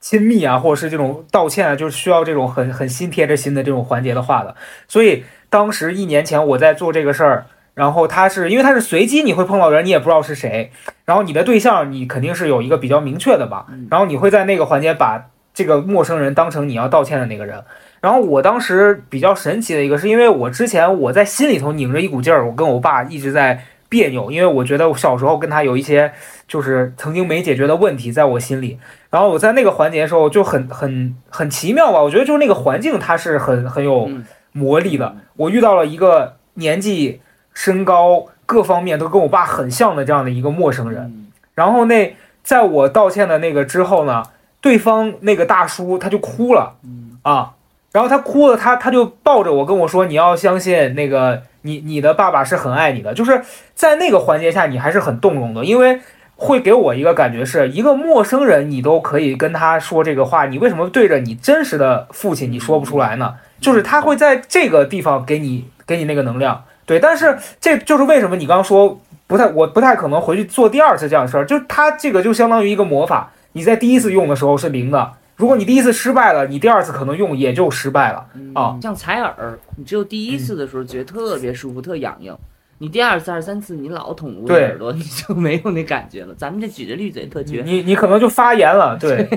[0.00, 4.54] 亲密啊，或者是这种道歉啊，就是需要这种很很心贴着心的这种环节的话的。
[4.86, 7.46] 所以当时一年前我在做这个事儿，
[7.78, 10.72] 然后他是因为他是随机，你会碰到人，你也不知道是谁，
[11.04, 17.62] 然后你的对象你肯定是有一个比较明确的吧，然后你会在那个环节把这个陌生人当成你要道歉的那个人。
[18.00, 26.12] 然后我当时比较神奇的一个，是因为我之前我在心里头拧着一股劲儿，我跟我爸一直在别扭，因为我觉得我小时候跟他有一些
[26.48, 28.78] 就是曾经没解决的问题在我心里。
[29.10, 35.16] 然后我在那个环节的时候就很很很奇妙吧，我觉得就是那个环境它是很很有嗯魔力的。
[35.36, 37.20] 我遇到了一个年纪、
[37.58, 41.02] 身高各方面都跟我爸很像的这样的一个陌生人。
[41.02, 41.24] 嗯
[41.56, 44.22] 然后那在我道歉的那个之后呢，
[44.60, 47.54] 对方那个大叔他就哭了嗯啊，
[47.90, 53.42] 然后他哭了，他他就抱着我跟我说：“你要相信那个你你的爸爸是很爱你的。”就是
[53.74, 56.00] 在那个环节下，你还是很动容的，因为
[56.36, 63.34] 会给我一个感觉是一个陌生人，你都可以跟他说这个话，你为什么对着你真实的父亲你说不出来呢？
[63.60, 66.98] 就是他会在这个地方给你给你那个能量，对。
[66.98, 78.26] 但是这就是为什么你刚刚说不太，我不太可能回去做第二次这样的事儿，就是他这个就相当于一个魔法，你在第一次用的时候是零的，如果你第一次失败了，你第二次可能用也就失败了。
[78.54, 82.36] 啊像采耳，你只有第一次的时候觉得特别舒服、特痒痒，
[82.80, 86.32] 你第二次、二三次你老捅捂对耳朵，你就没有那感觉了。
[86.36, 87.62] 咱们这举着例子也特绝。
[87.66, 89.28] 你你可能就发炎了，对，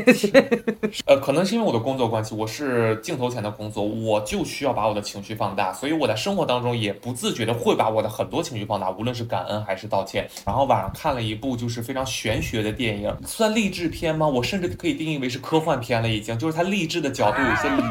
[1.08, 10.30] 呃，可能是因为我的工作关系，我是镜头前的工作，我就需要把我的情绪放大，所以我在生活当中也不自觉的会把我的很多情绪放大，无论是感恩还是道歉。
[10.46, 14.28] 然后晚上看了一部就是非常玄学的电影，算励志片吗？
[14.28, 17.82] 我甚至可以定义为是科幻片了，已经，就是它励志的角度有些离，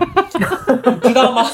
[1.02, 1.44] 你知道吗？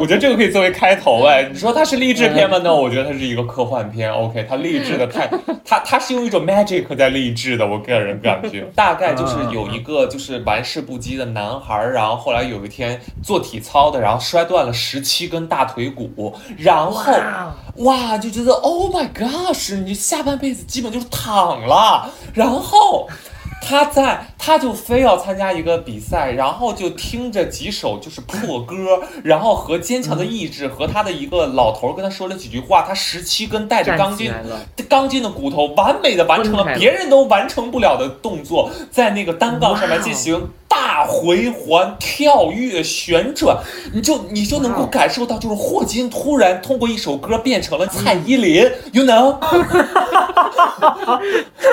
[0.00, 2.58] 我觉得这个可以作为开头哎， 你说它是励志片吗？
[2.64, 4.10] 那我觉得它是一个科幻片。
[4.10, 5.28] OK，它励志的太，
[5.64, 17.12] 它它是用一种 magic 在励志的，我个人感觉， 大概就是有一个就是玩世不羁的男孩儿，然后后来有一天做体操的，然后摔断了十七根大腿骨，然后
[17.76, 23.06] 哇就觉得 Oh my gosh，你下半辈子基本就是躺了，然后。
[23.62, 34.32] 他在，他就非要参加一个比赛，然后就听着几首就是破歌， 然后和坚强的意志和他的一个老头儿跟他说了几句话，他十七根带着钢筋
[34.88, 36.64] 钢筋的骨头，完美的完成了。
[36.78, 43.58] 别人都完成不了的动作，在那个单杠上面进行大回环、跳跃、旋转，
[43.92, 49.36] 你就你就能够感受到，就是霍金突然通过一首歌变成了蔡依林， you know。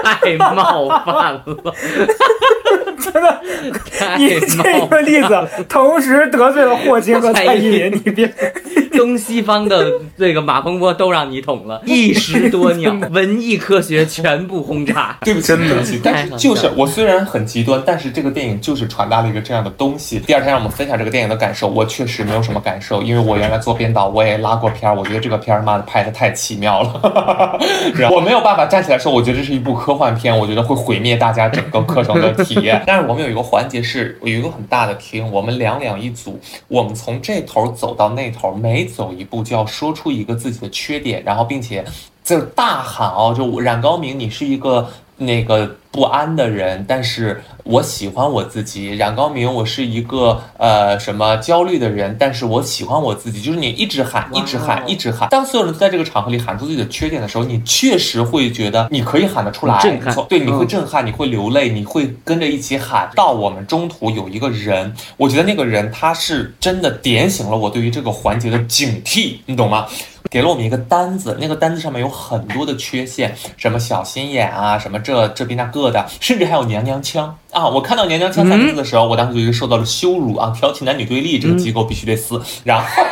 [0.03, 1.43] 太冒犯了，
[3.01, 3.41] 真的，
[3.97, 8.31] 太你这个例子同时得罪了霍金和 蔡依林，你别
[8.97, 9.85] 东西方的
[10.17, 15.17] 这个马蜂窝都让你捅了，一石多鸟，文艺科学全部轰炸。
[15.21, 20.19] 对不起，对不起，但是就是我虽然很极端，但是这个电影就是传达了一个这样的东西。
[20.19, 27.59] 第二天让我们分享这个电影的感受，我确实没有什么感受，因为我原来做编导，我也拉过片儿，我觉得这个片儿妈的拍的太奇妙了，
[27.95, 32.83] 然后我没有办法站起来说，我觉得这是一部科幻片，我觉得会毁灭大家整个课程的体验。
[32.87, 41.83] 但是我们有一个环节是有一个很大的厅，我们两两一组，我们从这头走到那头，每走一步就要说出一个自己的缺点，然后并且
[42.23, 48.95] 就大喊哦，就冉高明，你是一个那个不安的人，但是我喜欢我自己。
[48.95, 53.41] 冉高明，我是一个呃什么焦虑的人，但是我喜欢我自己。
[53.41, 55.29] 就是你一直喊，一直喊，一直喊。
[55.29, 63.09] 当所有人都在这个场合里喊出自己的缺点的时候，你确实会觉得你可以喊得出来，很震撼对，你会嗯震撼，你会流泪，你会跟着一起喊。
[63.15, 69.87] 到我们中途有一个人，我觉得那个人他是真的点醒了我对于这个环节的警惕，你懂吗？
[70.29, 77.67] 给了我们一个单子，那个单子上面有很多的缺陷，什么小心眼啊，什么这这边那个的，甚至还有娘娘腔啊！
[77.67, 80.53] 我看到娘娘腔三个字的时候，我当时就受到了羞辱啊！
[80.55, 82.41] 挑起男女对立，这个机构必须得死。
[82.63, 82.85] 然后。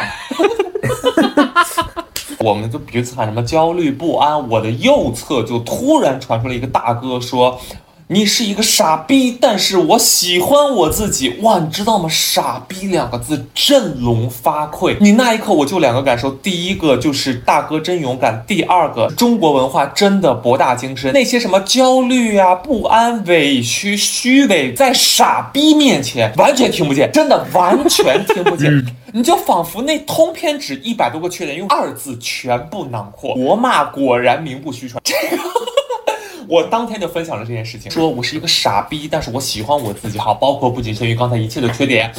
[2.39, 7.59] 我们就彼此喊什么焦虑不安，我的右侧就突然传出了一个大哥说
[8.07, 12.07] ：“你是一个傻逼，但是我喜欢我自己。”哇，你知道吗？
[12.07, 14.95] 傻逼两个字振聋发聩。
[15.01, 21.11] 你那一刻我就两个感受，第一个就是大哥真勇敢，第二个中国文化真的博大精深。
[21.13, 28.85] 那些什么焦虑啊、不安、委屈、虚伪，在傻逼面前完全听不见，真的完全听不见。
[29.13, 35.01] 你就仿佛那通篇纸一百多个缺点用二字全部囊括，国骂果然名不虚传。
[35.03, 35.43] 这个。
[36.47, 40.17] 我当天就分享了这件事情，说我是一个傻逼，但是我喜欢我自己。
[40.17, 42.11] 好，包括不仅限于刚才一切的缺点。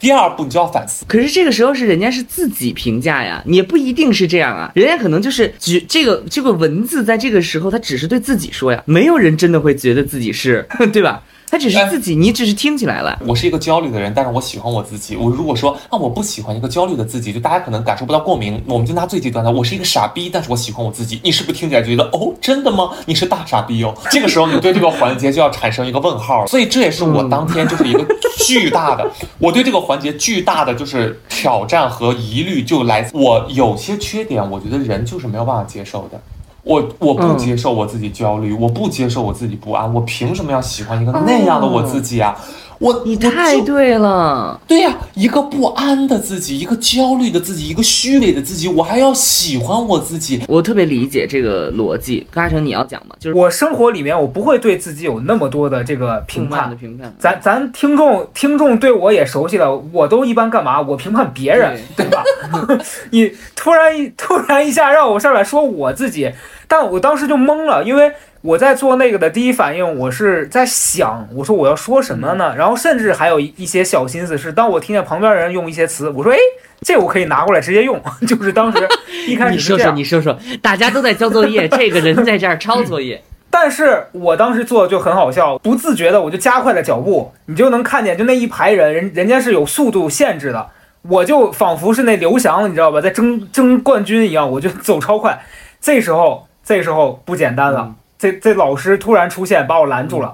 [0.00, 1.04] 第二步，你就要反思。
[1.06, 11.22] 可是这个时候是人家是自己评价呀，也不一定是这样啊，人家可能就是举这个这个文字在这个时候他只是对自己说呀，没有人真的会觉得自己是， 对吧？
[11.52, 13.20] 他只是自己，你只是听起来了。
[13.26, 15.14] 我是一个焦虑的人，但是我喜欢我自己。
[15.16, 18.64] 我如果说啊，我不喜欢一个焦虑的自己，就大家可能感受不到共鸣。
[18.66, 21.20] 我们就拿最极端的，我是一个傻逼，但是我喜欢我自己。
[21.22, 22.92] 你是不是听起来觉得哦，真的吗？
[23.04, 23.94] 你是大傻逼哦。
[24.10, 26.44] 这个时候你对这个环节就要产生一个问号。
[26.48, 28.02] 所以这也是我当天就是一个
[28.38, 29.06] 巨大的，
[29.38, 36.18] 我对这个环节巨大的就是挑战和疑虑，就来自我有些缺点，我觉得人就是没有办法接受的。
[36.62, 42.36] 我我不接受我自己焦虑，我不接受我自己不安，我凭什么要喜欢一个那样的我自己啊？
[42.82, 52.26] 我你太对了，对呀，一个不安的自己，一个焦虑的自己，一个虚伪的自己，我还要喜欢我自己，我特别理解这个逻辑。
[52.32, 53.14] 高成，你要讲吗？
[53.20, 57.14] 就是我生活里面，我不会对自己有那么多的这个评判的评判。
[57.20, 60.80] 咱咱听众听众对我也熟悉了，我都一般干嘛？
[60.82, 62.24] 我评判别人，对吧？
[63.12, 66.32] 你突然一突然一下让我上来说我自己，
[66.66, 68.12] 但我当时就懵了，因为。
[68.42, 72.52] 我在做那个的第一反应，我是在想，我说我要说什么呢？
[72.56, 76.38] 然后甚至还有一些小心思是，当我听见旁边人用一些词，我说，哎，
[76.80, 78.02] 这我可以拿过来直接用。
[78.26, 78.88] 就是当时
[79.28, 83.22] 一开始你说说，你说说，大家都在交作业， 这个人在这儿抄作业。
[83.48, 90.66] 但是我当时做的就很好笑，不自觉的我就加快了脚步，你就能看见，就那一排人，人人家是有速度限制的，
[91.02, 95.44] 我就仿佛是那刘翔，你知道吧，在争争冠军一样，我就走超快。
[95.80, 97.94] 这时候，这时候不简单了。
[98.22, 100.32] 这这老师突然出现，把我拦住了。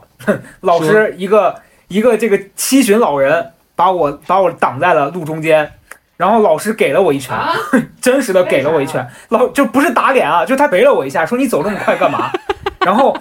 [0.61, 1.55] 老师一个
[1.88, 5.72] 一个这个七旬老人把我把我挡在了路中间，
[6.18, 7.35] 然后老师给了我一拳，
[7.98, 9.09] 真实的给了我一拳。
[9.31, 12.31] 老就不是打脸啊，就他捶了我一下，说你走这么快干嘛？
[12.85, 13.16] 然后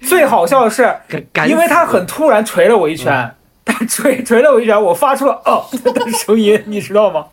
[0.00, 0.92] 最好笑的是，
[1.46, 7.26] 因为他很突然捶了我一拳，他捶捶了我一拳，我发出了哦的声音，你知道吗？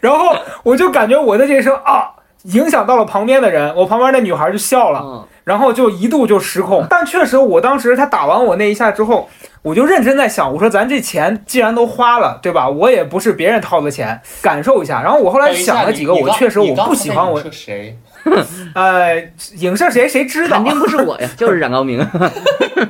[0.00, 2.10] 然后我就感觉我的这声啊
[2.44, 5.26] 影响到了旁边的人，我旁边那女孩就笑了。
[5.44, 9.30] 然后就一度就失控，但确实，我当时他打完我那一下之后，
[9.62, 12.68] 我就认真在想，我说咱这钱既然都花了，对吧？
[12.68, 15.00] 我也不是别人掏的钱，感受一下。
[15.00, 17.42] 然后我后来想了几个，我确实我不喜欢我。
[17.50, 17.96] 谁？
[18.74, 19.22] 呃，
[19.58, 20.08] 影射谁？
[20.08, 20.56] 谁知道？
[20.56, 22.06] 肯定不是我呀， 就是冉高明。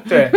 [0.09, 0.31] 对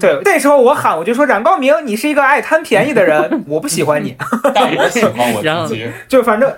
[0.00, 4.16] 对，那时候我喊，我就说冉高明，你是一个爱贪便宜的人， 我不喜欢你。
[4.54, 5.90] 但我喜欢我自己。
[6.08, 6.50] 就反正，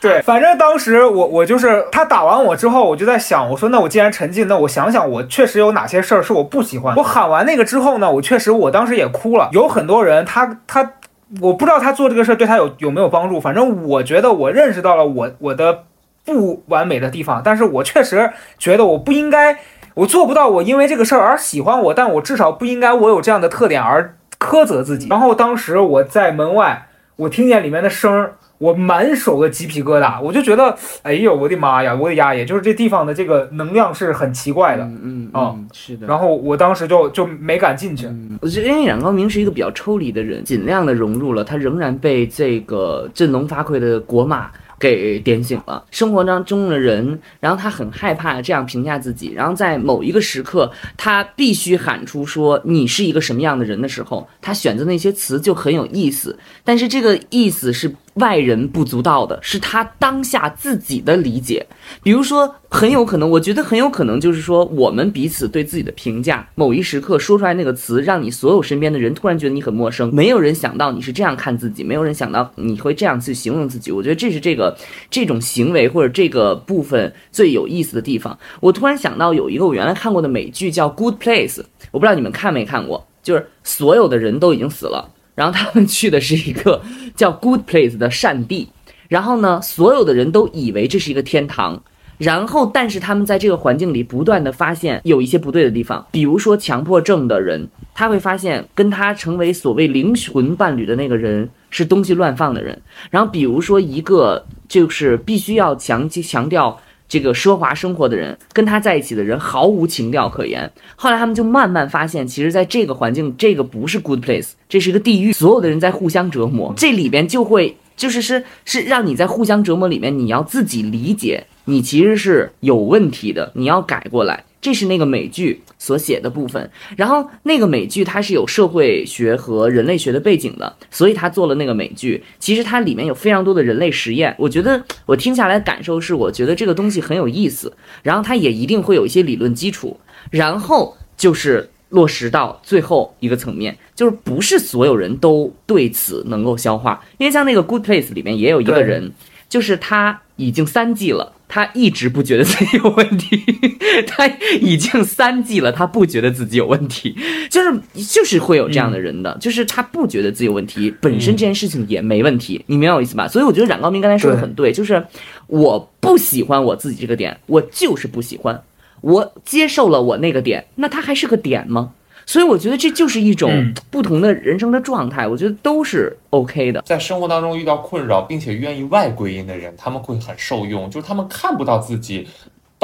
[0.00, 6.94] 对，反正当时我我就是他打完我之后，我就在想，我说那我既然沉浸，那我想想我确实有哪些事儿是我不喜欢。
[6.96, 9.48] 我喊完那个之后呢，我确实我当时也哭了。
[9.52, 10.92] 有很多人他他，
[11.40, 15.84] 我不知道他做这个事儿对他有有没有帮助，反正我觉得我认识到了我我的。
[16.24, 19.58] 不完美的地方，但是我确实觉得我不应该，
[19.94, 25.08] 我做不到，我因为这个事儿而喜欢我，但我至少不应该我有这样的特点而苛责自己。
[25.08, 36.06] 然后当时我在门外，我听见里面的声儿，我满手的鸡皮疙瘩，我就觉得，哎呦，我的妈呀，我的丫也就是这地方的这个能量是很奇怪的，嗯嗯，是的。
[36.06, 38.08] 然后我当时就就没敢进去。
[38.40, 44.50] 我觉得因为冉高明是一个比较抽离的人，尽量的融入了，他仍然被这个振聋发聩的国马。
[44.84, 57.94] 给点醒了生活当中的人，然后他很害怕这样评价自己，然后在某一个时刻，他必须喊出说你是一个什么样的人的时候，他选择那些词就很有意思，但是这个意思是。
[58.14, 61.66] 外人不足道的是他当下自己的理解，
[62.02, 73.90] 比如说很有可能，我觉得很有可能就是说我们彼此对自己的评价，某一时刻说出来那个词，让你所有身边的人突然觉得你很陌生，没有人想到你是这样看自己，没有人想到你会这样去形容自己。
[73.90, 74.76] 我觉得这是这个
[75.10, 78.38] 这种行为或者这个部分最有意思的地方。
[78.60, 81.54] 我突然想到有一个我原来看过的美剧叫《Good Place》，
[81.90, 85.10] 我不知道你们看没看过，就是所有的人都已经死了。
[85.34, 86.82] 然后他们去的是一个
[87.16, 88.68] 叫 Good Place 的善地，
[89.08, 91.82] 然后呢，所有的人都以为这是一个天堂，
[92.18, 106.80] 然后但是他们在这个环境里不断的发现有一些不对的地方，比如说强迫症的人，他会发现跟他成为所谓灵魂伴侣的那个人是东西乱放的人，然后比如说一个就是必须要强强调。
[107.08, 110.70] 这个奢华生活的人跟他在一起的人毫无情调可言。
[110.96, 115.32] 后来他们就慢慢发现，其实在这个环境，这个不是 good place，这是一个地狱。
[115.32, 124.44] 所有的人在互相折磨，这里边就会就是是是让你在互相折磨里面，你要自己理解，你其实是有问题的，你要改过来。
[124.64, 132.24] 这是那个美剧所写的部分，然后那个美剧它是有社会学和人类学的背景的，所以他做了那个美剧。
[132.38, 140.00] 其实它里面有非常多的人类实验，我觉得我听下来感受是，我觉得这个东西很有意思，然后它也一定会有一些理论基础，
[140.30, 149.12] 然后就是落实到最后一个层面，就是不是所有人都对此能够消化，因为像那个 Good Place 里面也有一个人，
[149.46, 151.34] 就是他已经三季了。
[151.54, 153.40] 他一直不觉得自己有问题，
[154.08, 154.26] 他
[154.60, 157.16] 已经三季了，他不觉得自己有问题，
[157.48, 163.28] 就是就是会有这样的人的，就是他不觉得自己有问题，本身这件事情也没问题，你明白我意思吧？
[163.28, 165.00] 所以我觉得冉高明刚才说的很对，就是
[165.46, 168.60] 我不喜欢我自己这个点，我就是不喜欢，
[169.00, 171.92] 我接受了我那个点，那他还是个点吗？
[172.26, 176.82] 所以我觉得这就是一种嗯不同的人生的状态，我觉得都是 OK 的。
[176.82, 182.26] 在生活当中遇到困扰，并且愿意外归因的人，他们会很受用，就是他们看不到自己。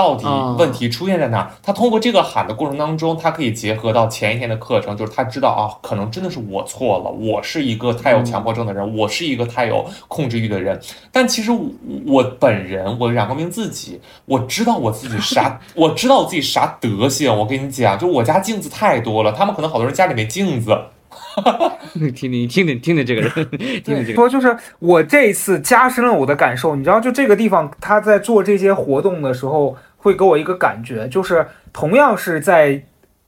[0.00, 1.50] 到底哦问题出现在哪儿？
[1.62, 10.80] 他通过这个喊的过程当中，他可以结合到前一天的课程，就是他知道啊，可能真的是我错了，我是一个太有强迫症的人，我是一个太有控制欲的人。
[11.12, 11.68] 但其实我
[12.06, 17.30] 我本人，我冉光明自己，我知道我自己啥， 我知道我自己啥德行。
[17.38, 20.74] 我跟你讲，就我家镜子太多了，他们可能好多人家里没镜子。
[22.14, 23.30] 听听听听听听这个人，
[23.82, 24.14] 听听这个。
[24.14, 32.82] 说就是我这一次加深了我的感受，你知道，就这个地方他在做这些活动的时候，会给我一个感觉，就是同样是在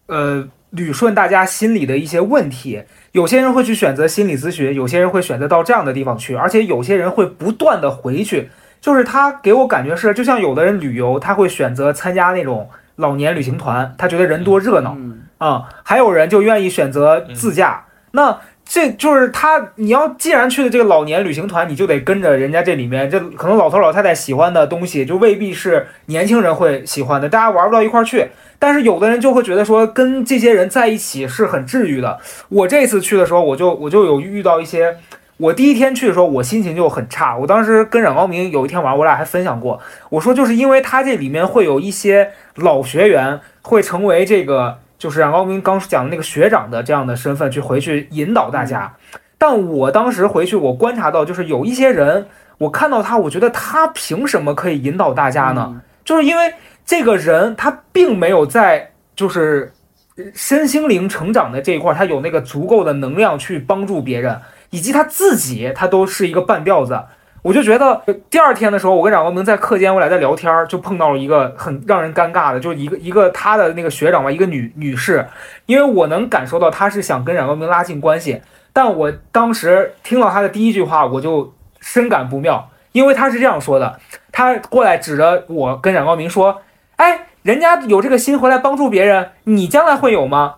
[0.06, 2.82] 呃捋顺大家心里的一些问题。
[3.12, 8.50] 有些人会去选择心理咨询，有些人会选择到这样的地方去，而且有些人会不断的回去。
[8.80, 14.96] 就是他给我感觉是，就像有的人旅游，他会选择参加那种老年旅行团，他觉得人多热闹。
[14.98, 17.84] 嗯啊、还有人就愿意选择自驾。
[18.12, 18.38] 那
[18.72, 28.28] 这就是他，你要既然去的这个老年旅行团，你就得跟着人家这里面，这可能老头老太太喜欢的东西，就未必是年轻人会喜欢的，大家玩不到一块儿去。
[28.58, 32.18] 但是有的人就会觉得说，跟这些人在一起是很治愈的。
[32.48, 34.96] 我这次去的时候，我就我就有遇到一些。
[35.36, 37.36] 我第一天去的时候，我心情就很差。
[37.36, 48.94] 我当时跟冉高明有一天晚上，我俩还分享过，我说就是因为他这里面会有一些老学员会成为这个就是冉高明刚讲的那个学长的这样的身份去回去引导大家。
[49.36, 52.24] 但我当时回去，我观察到就是有一些人，
[52.56, 55.82] 我看到他，我觉得他凭什么可以引导大家呢？
[56.04, 56.54] 就是因为
[56.86, 59.72] 这个人他并没有在就是
[60.16, 64.40] 呃身心灵成长的这一块，他有那个足够的能量去帮助别人，
[64.70, 66.96] 以及他自己他都是一个半吊子。
[67.42, 75.26] 我就觉得第二天的时候，我跟冉高明在课间，我俩在聊天儿，就碰到了一个很让人尴尬的，就是一个一个他的那个学长吧，一个女女士，
[75.66, 78.40] 因为我能感受到他是想跟冉高明拉近关系，
[78.72, 83.98] 但我当时听到他的第一句话，我就深感不妙，因为他是这样说的，
[84.30, 86.62] 他过来指着我跟冉高明说
[86.94, 90.54] ：“哎，人家有这个心回来帮助别人，你将来会有吗？”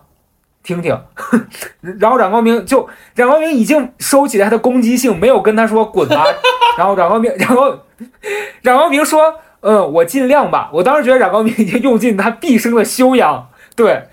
[0.65, 0.99] 听听，
[1.99, 6.25] 然后冉高明就冉高明已经收起了他的攻击性，没有跟他说滚吧。
[6.77, 7.79] 然后冉高明，然后
[8.63, 14.05] 冉高明说：“嗯，我尽量吧。”我当时觉得冉高明已经用尽他毕生的修养，对。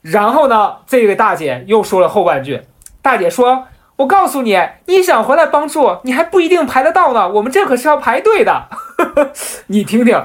[0.00, 2.62] 然后呢，这个大姐又说了后半句，
[3.02, 7.28] 大姐说：“我告诉你，你想回来帮助，你还不一定排得到呢。
[7.28, 8.68] 我们这可是要排队的。
[9.66, 10.24] ”你听听，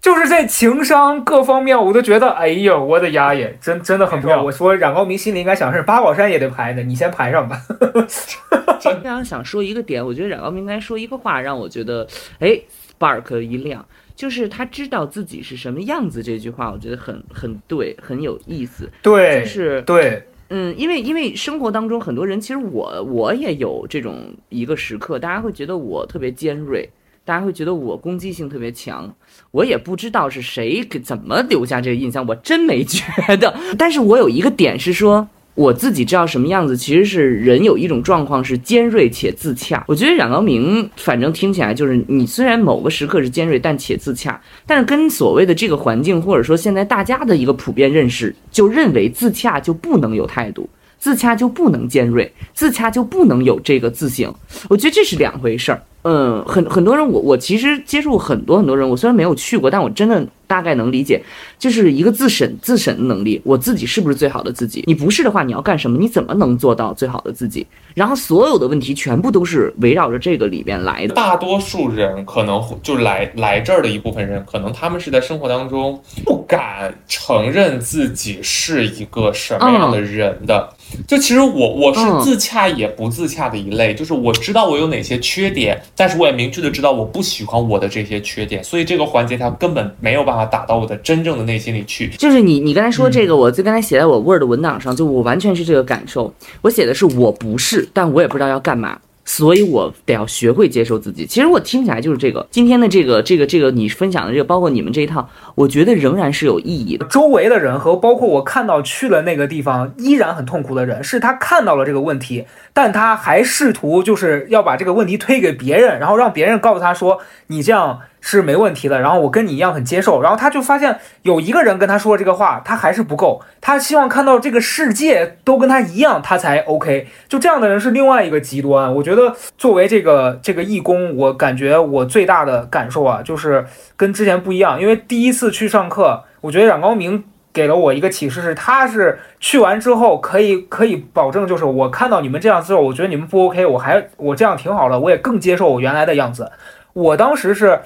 [0.00, 4.42] 就是在情商各方面，我都觉得，哎呦，我的丫耶，真真的很妙。
[4.42, 7.60] 我说冉高明心里应该想是八宝山也得排呢，你先排上吧。
[8.80, 12.06] 非常想说一个点，我觉得冉高明刚才说一个话，让我觉得，
[12.38, 12.58] 哎
[12.98, 13.84] ，spark 一亮，
[14.16, 16.22] 就是他知道自己是什么样子。
[16.22, 18.90] 这句话我觉得很很对，很有意思。
[19.02, 26.88] 对，就是对，嗯，因为因为生活当中很多人，其实我我也有这种一个时刻，大家会觉得我特别尖锐，
[27.22, 29.14] 大家会觉得我攻击性特别强。
[29.50, 33.04] 我也不知道是谁给怎么留下这个印象，我真没觉
[33.36, 33.54] 得。
[33.76, 35.28] 但是我有一个点是说。
[35.56, 39.84] 我自己知道什么样子，其实是人有一种状况是尖锐且自洽。
[39.88, 50.66] 我觉得冉高明反正听起来就是你虽然某个时刻是尖锐，但且自洽，但是跟所谓的这个环境或者说现在大家的一个普遍认识，就认为自洽就不能有态度。
[50.98, 54.32] 自洽就不能尖锐，自洽就不能有这个自省。
[54.68, 55.82] 我觉得这是两回事儿。
[56.02, 61.22] 嗯，很很多人，我我其实接触很多很多人，我虽然没有去过，但我真的大概能理解，
[61.58, 64.82] 就是一个自审自审的能力，我自己是不是最好的自己？
[64.86, 65.98] 你不是的话，你要干什么？
[65.98, 67.66] 你怎么能做到最好的自己？
[67.94, 71.14] 然后所有的问题全部都是围绕着这个里边来的。
[71.14, 80.72] 大多数人可能会就来来这儿的一部分人，可能他们是在生活当中不敢承认自己是一个什么样的人的。
[81.06, 92.08] 就其实我我是嗯自洽也不自洽的一类，就是我知道我有哪些缺点，但是我也明确的知道我不喜欢我的这些缺点，所以这个环节他根本没有办法打到我的真正的内心里去。
[92.16, 96.32] 就是你，你刚才说这个，我就刚才写在我 Word 文档上，就我完全是这个感受。
[96.62, 98.98] 我写的是我不是，但我也不知道要干嘛，
[99.32, 101.24] 所以我得要学会接受自己。
[101.24, 107.06] 其实我听起来就是这个，今天的这个这个这个你分享的这个，包括你们这一套，我觉得仍然是有意义的。
[107.06, 127.08] 周围的人和包括我看到去了那个地方依然很痛苦的人，是他看到了这个问题，但他还试图就是要把这个问题推给别人，然后让别人告诉他说你这样是没问题的，然后我跟你一样很接受，然后他就发现有一个人跟他说这个话，他还是不够，他希望看到这个世界都跟他一样，他才 OK。
[127.28, 128.94] 就这样的人是另外一个极端。
[128.94, 133.64] 我觉得作为这个这个义工，我感觉我最大的感受啊，就是
[133.96, 137.24] 跟之前不一样，因为第一次去上课，我觉得冉高明。
[137.52, 146.48] 给了我一个启示，是他是去完之后可以可以保证，就是我看到你们这样之后，我觉得你们不 OK，我还我这样挺好的，我也更接受我原来的样子。
[146.92, 147.80] 我当时是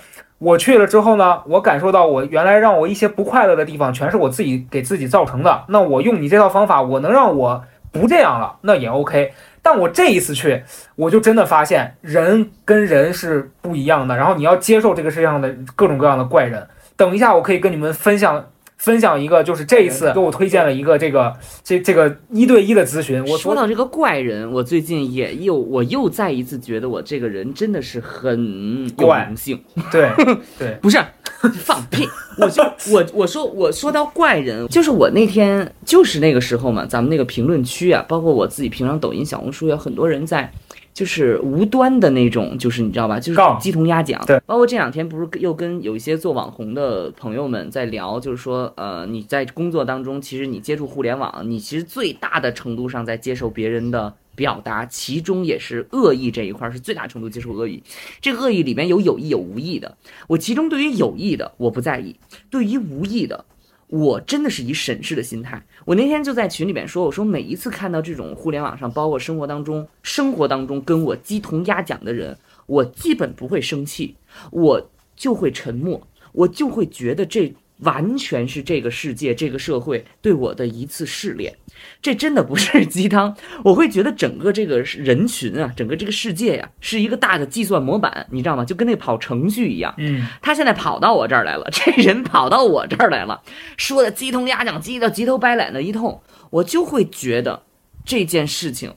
[0.45, 5.65] 我去了之后呢，我感受到我原来让我一些不快乐的地方，全是我自己给自己造成的。
[5.69, 9.33] 那我用你这套方法，我能让我不这样了，那也 OK。
[9.63, 10.63] 但我这一次去，
[10.97, 16.69] 我就真的发现人跟人是不一样的，然后你要接受这个世界上的各种各样的怪人。
[16.95, 18.45] 等一下，我可以跟你们分享。
[18.85, 23.25] 分享一个，就是这一次给我推荐了一个这个这这个一对一的咨询。
[23.27, 29.59] 我说到这个怪人，我最近也又我又再一次觉得我这个人真的是很有灵性。
[29.91, 30.11] 对
[30.59, 30.99] 对，不是
[31.61, 32.07] 放屁，
[32.39, 32.63] 我就
[32.93, 40.53] 我我说我说到怪人，就是我那天就是那个时候嘛，咱们那个评论区啊，包括我自己平常抖音、小红书有很多人在。
[40.95, 43.19] 就是无端的那种，就是你知道吧？
[43.19, 44.25] 就是鸡同鸭讲。
[44.25, 57.83] 对，包括这两天不是又跟有一些做网红的朋友们在聊，就是说，呃，你在工作当中，其实你接触互联网，你其实最大的程度上在接受别人的表达，其中也是恶意这一块是最大程度接受恶意。
[58.21, 59.97] 这个恶意里面有有意有无意的，
[60.29, 62.15] 我其中对于有意的我不在意，
[62.49, 63.45] 对于无意的。
[63.89, 65.63] 我真的是以审视的心态。
[65.85, 74.17] 我那天就在群里面说，我说每一次看到这种互联网上，包括生活当中，生活当中跟我鸡同鸭讲的人，我基本不会生气，
[74.51, 77.55] 我就会沉默，我就会觉得这。
[77.81, 81.57] 完全是这个世界、这个社会对我的一次试炼，
[82.01, 83.37] 这真的不是鸡汤。
[83.65, 88.65] 我会觉得整个这个人群啊，整个这个世界呀，是一个大的计算模板，你知道吗？
[88.65, 89.93] 就跟那跑程序一样。
[89.99, 93.43] 嗯，他现在跑到我这儿来了， 这人跑到我这儿来了，
[93.77, 97.65] 说的鸡同鸭讲，鸡的鸡头白脸的一通，我就会觉得
[98.05, 98.95] 这件事情，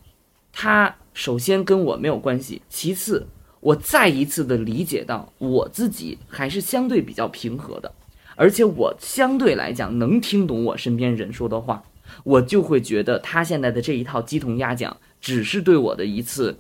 [0.54, 3.28] 他首先跟我没有关系，其次
[3.60, 7.92] 我再一次的理解到我自己还是相对比较平和的。
[8.38, 11.84] 而且我相对来讲能听懂我身边人说的话，
[12.24, 16.56] 我就会觉得他现在的这一套鸡同鸭讲，只是对我的一次，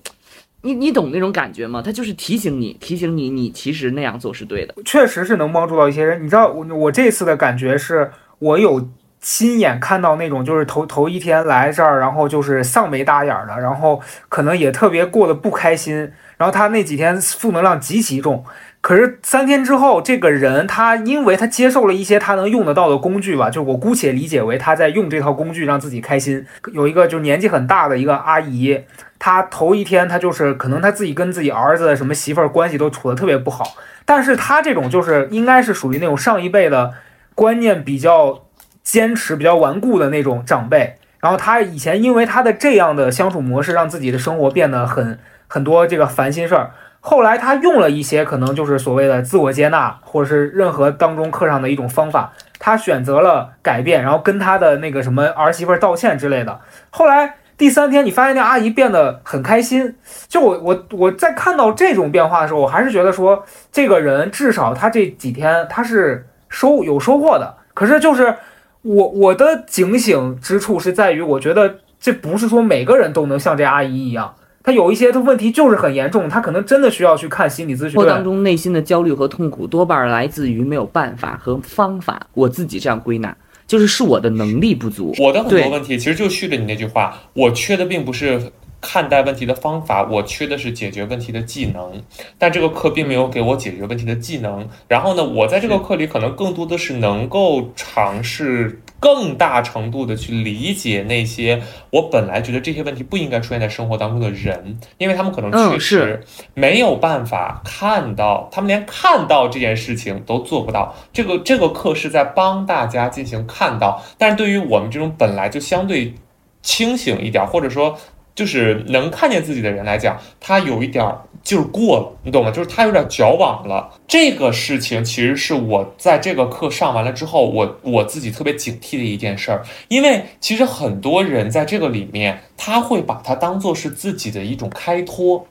[0.63, 1.81] 你你懂那种感觉吗？
[1.81, 4.73] 他就是提醒你，提醒你，你其实那样做是对的。
[4.83, 6.23] 确实是能帮助到一些人。
[6.23, 8.89] 你知道，我我这次的感觉是，我有
[9.21, 15.95] 亲眼看到那种就是头头一天来这儿，然后就是丧眉大眼的，然后可能也特别过得不开心，
[16.37, 18.43] 然后他那几天负能量极其重。
[18.79, 26.45] 可是三天之后，这个人他因为他接受了一些他能用得到的工具吧，就我姑且理解为他在用这套工具让自己开心。
[26.71, 28.83] 有一个就年纪很大的一个阿姨，
[29.19, 33.75] 她头一天她就是可能她自己跟自己儿子什么媳妇儿关系都处得特别不好，
[34.05, 36.93] 但是她这种就是应该是属于那种上一辈的
[37.35, 38.45] 观念比较
[38.83, 40.95] 坚持、比较顽固的那种长辈。
[41.19, 46.71] 然后她以前因为她的这样的相处模式，让自己的生活变得很很多这个烦心事儿。
[47.09, 56.59] 后来他用了一些可能就是所谓的自我接纳，或者是任何当中课上的一种方法，他选择了改变，然后跟他的那个什么儿媳妇道歉之类的。
[56.89, 59.95] 后来第三天，你发现那阿姨变得很开心。
[60.27, 67.55] 就我我我在看到这种变化的时候，我还是觉得说这个人至少他这几天他是收有收获的。
[67.73, 68.35] 可是就是
[68.81, 74.35] 我我的警醒之处是在于，我觉得这不是说每个人都能像这阿姨一样。
[74.67, 78.05] 他有一些他问题就是很严重，他可能真的需要去看心理咨询。
[78.05, 82.27] 当中内心的焦虑和痛苦多半来自于没有办法和方法。
[82.33, 83.33] 我自己这样归纳，
[83.65, 85.15] 就是是我的能力不足。
[85.19, 88.51] 我的很多问题其实就续着你那句话，我缺的并不是。
[88.79, 92.01] 看待问题的方法，我缺的是解决问题的技能，
[92.37, 94.67] 但这个课并没有给我解决问题的技能。
[94.87, 101.61] 然后呢，我在这个课里可能更多的是能够尝试更大程度的去理解那些
[101.91, 106.23] 我本来觉得这些问题不应该出现在生活当中的人，因为他们可能确实
[106.53, 110.95] 没有办法看到，他们连看到这件事情都做不到。
[111.11, 116.13] 这个这个课是在帮大家进行看到，但是对于我们这种本来就相对
[116.61, 117.97] 清醒一点，或者说。
[118.37, 121.03] 就是能看见自己的人来讲，他有一点
[121.41, 122.51] 劲儿过了，你懂吗？
[122.51, 123.89] 就是他有点矫枉了。
[124.07, 129.65] 这个事情其实是我在这个课上完了之后，我我自己特别警惕的一件事儿。
[129.87, 135.47] 因为其实很多人在这个里面，他会把它当做是自己的一种开脱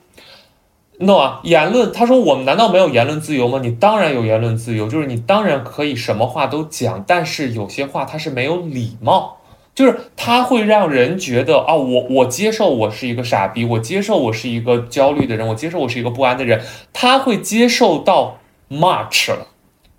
[0.99, 1.41] ，no 啊？
[1.43, 3.59] 言论，他说我们难道没有言论自由吗？
[3.61, 9.36] 你当然有言论自由，就是你当然可以什么话都讲，但是有些话它是没有礼貌。
[9.77, 16.59] 就是他会让人觉得啊，我我接受我是一个傻逼，我接受我是一个焦虑的人，我接受我是一个不安的人，
[16.91, 18.39] 他会接受到
[18.71, 19.49] much 了。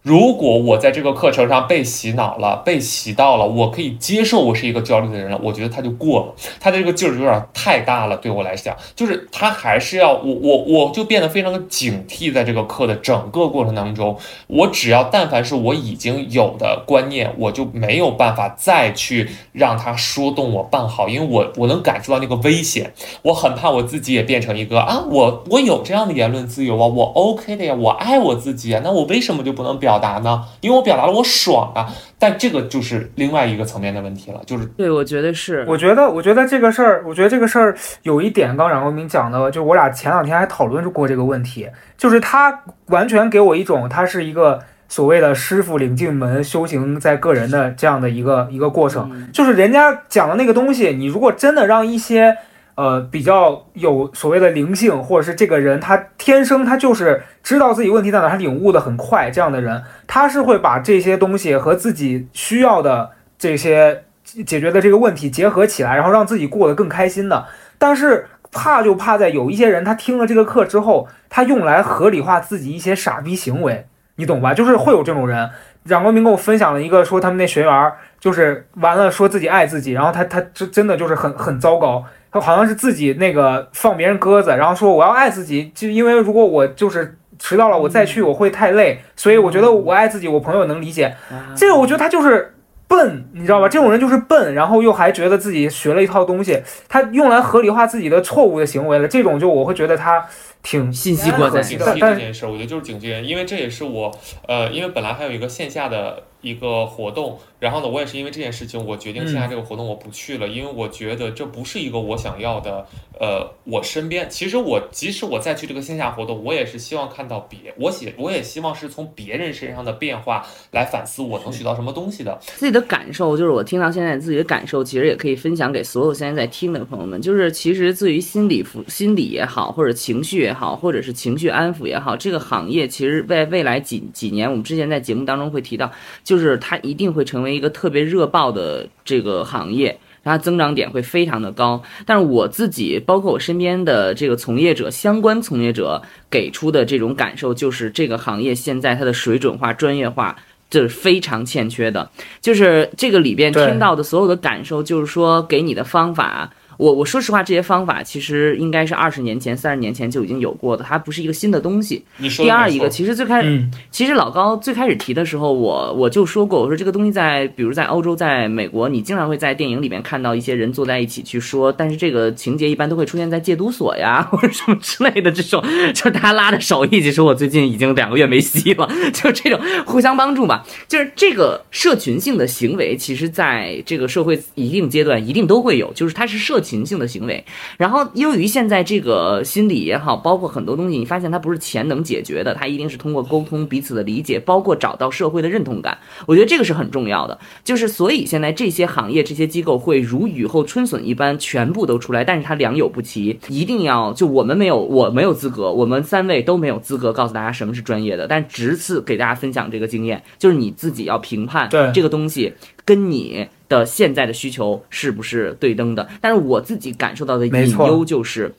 [0.03, 6.34] 如果我在这个课程上被洗脑了，被洗到了，我可以接受我是一个焦虑的人了，我觉得他就过了。
[6.61, 30.45] 他的这个劲儿有点太大了，对我来讲，就是他还是要我我我就变得非常的警惕，在这个课的整个过程当中，我只要但凡是我已经有的观念，我就没有办法再去让他说动我办好，因为我我能感受到那个危险，我很怕我自己也变成一个啊，我我有这样的言论自由啊，我 OK 的呀，我爱我自己啊，那我为什么就不能表达呢？
[30.61, 31.86] 因为我表达了我爽啊，
[32.18, 44.59] 但这个就是另外一个层面的问题了，就是对，我觉得是，我觉得，我觉得这个事儿，我觉得这个事儿有一点，刚冉国明讲的，就我俩前两天还讨论过这个问题，就是他完全给我一种，他是一个
[44.89, 49.28] 所谓的师傅领进门，修行在个人的这样的一个一个过程，嗯。
[49.32, 52.36] 就是人家讲的那个东西，你如果真的让一些
[52.79, 67.47] 呃比较有所谓的灵性，或者是这个人他天生他就是知道自己问题在哪，他领悟的很快，这样的人，他是会把这些东西和自己需要的这些解决的这个问题结合起来，然后让自己过得更开心的。
[67.79, 74.55] 但是怕就怕在有一些人，他听了这个课之后，他用来合理化自己一些傻逼行为，你懂吧？
[74.55, 75.51] 就是会有这种人。
[75.83, 82.05] 冉国明跟我分享了一个，说他们那学员就是完了说自己爱自己，然后他他真真的就是很很糟糕。
[82.31, 91.07] 他好像是自己那个放别人鸽子，然后说我要爱自己，就因为如果我就是迟到了，我再去我会太累，所以我觉得我爱自己，我朋友能理解。
[91.31, 92.55] 啊这个我觉得他就是
[92.87, 93.68] 笨，你知道吧？
[93.68, 99.07] 这种人就是笨，然后又还觉得自己学了一套东西，他用来合理化自己的错误的行为了。
[99.07, 100.26] 这种就我会觉得他
[100.62, 104.11] 挺信息过载警惕这件事，我觉得就是警惕，因为这也是我，
[104.47, 112.86] 呃，因为本来还有一个线下的一个活动，然后呢，我也是因为这件事情，我决定线下这个活动我不去了，因为我觉得这不是一个我想要的，
[113.18, 122.38] 呃，我身边，其实我即使我再去这个线下活动，我也是希望看到别，我写，我也希望是从别人身上的变化来反思我能学到什么东西的。
[122.40, 127.20] 自己的感受，就是我听到现在自己的感受，其实也可以分享给所有现在在听的朋友们。
[127.20, 135.90] 就是其实对于心理服心理也好，或者情绪也好，或者是情绪安抚也好，这个行业其实在未来几几年，我们之前在节目当中会提到，
[136.22, 139.99] 就是它一定会成为一个特别热爆的这个行业。
[140.24, 150.36] 它增长点会非常的高，但是我自己包括我身边的这个从业者、相关从业者给出的这种感受，就是这个行业现在它的水准化、专业化，
[150.68, 152.11] 这是非常欠缺的。
[152.42, 156.53] 就是这个里边听到的所有的感受，就是说给你的方法。
[156.79, 162.03] 我我说实话，这些方法其实应该是二十年前、三十年前就已经有过的，它不是一个新的东西。
[162.18, 175.61] 你说的没错第二一个，其实最开始嗯其实老高最开始提的时候，我我就说过，我说这个东西在，比如在欧洲、在美国，你经常会在电影里面看到一些人坐在一起去说，但是这个情节一般都会出现在戒毒所呀， 或者什么之类的这种，
[175.93, 180.64] 就是大家拉着手一起说，我最近已经两个月没吸了，就这种互相帮助吧。
[180.87, 187.42] 就是这个社群性的行为，其实在这个社会一定阶段一定都会有，就是它是社情性的行为。
[187.78, 195.96] 然后由于现在这个心理也好，包括很多东西，你发现它不是钱能解决的，它一定是通过沟通、彼此的理解，包括找到社会的认同感。
[196.26, 197.38] 我觉得这个是很重要的。
[197.64, 212.52] 就是所以现在这些行业、这些机构会如雨后春笋一般全部都出来，但是它良莠不齐，一定要就我们没有，我没有资格，我们三位都没有资格告诉大家什么是专业的，但只次给大家分享这个经验，就是你自己要评判这个东西
[212.84, 216.08] 跟你的现在的需求是不是对灯的。
[216.20, 218.54] 但是我自己感受到的隐忧就是，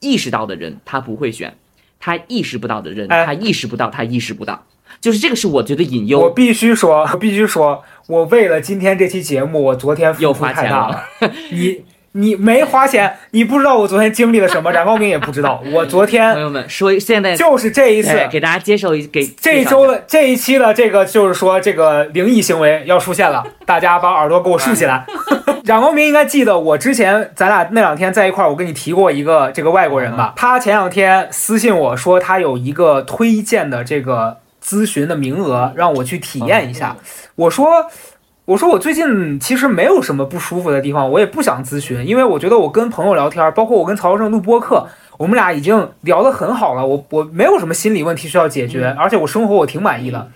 [0.00, 1.56] 意识到的人他不会选，
[2.00, 4.66] 他意识不到的人哎他意识不到，他意识不到。
[5.00, 11.02] 就是这个是我觉得隐忧我，必须说，我必须说，我为了今天这期节目，我昨天又花钱了。
[11.50, 11.84] 你
[12.16, 15.60] 你没花钱，你不知道我昨天经历了什么，冉高明也不知道。
[15.72, 25.04] 我昨天朋友们说现在就是这一次，哎给大家接受一给这一周的这一期的这个就是说这个灵异行为要出现了，大家把耳朵给我竖起来。
[25.66, 36.96] 冉光明应该记得我之前咱俩那两天在一块儿，我跟你提过一个这个外国人吧，他前两天私信我说他有一个推荐的这个咨询的名额，让我去体验一下。
[37.34, 37.86] 我说。
[38.46, 44.86] 我说我最近其实没有什么不舒服的地方，我也不想咨询，因为我觉得我跟朋友聊天，包括我跟曹先生录播客，
[45.16, 50.30] 我们俩已经聊得很好了，我我没有什么心理问题需要解决，而且我生活我挺满意的。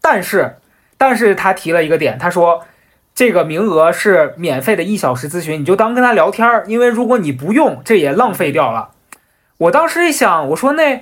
[0.00, 0.56] 但是，
[0.98, 2.62] 但是他提了一个点，他说
[3.14, 8.90] 这个名额是免费的一小时咨询，你就当跟他聊天，因为如果你不用，这也浪费掉了。
[9.58, 11.00] 我当时一想，我说那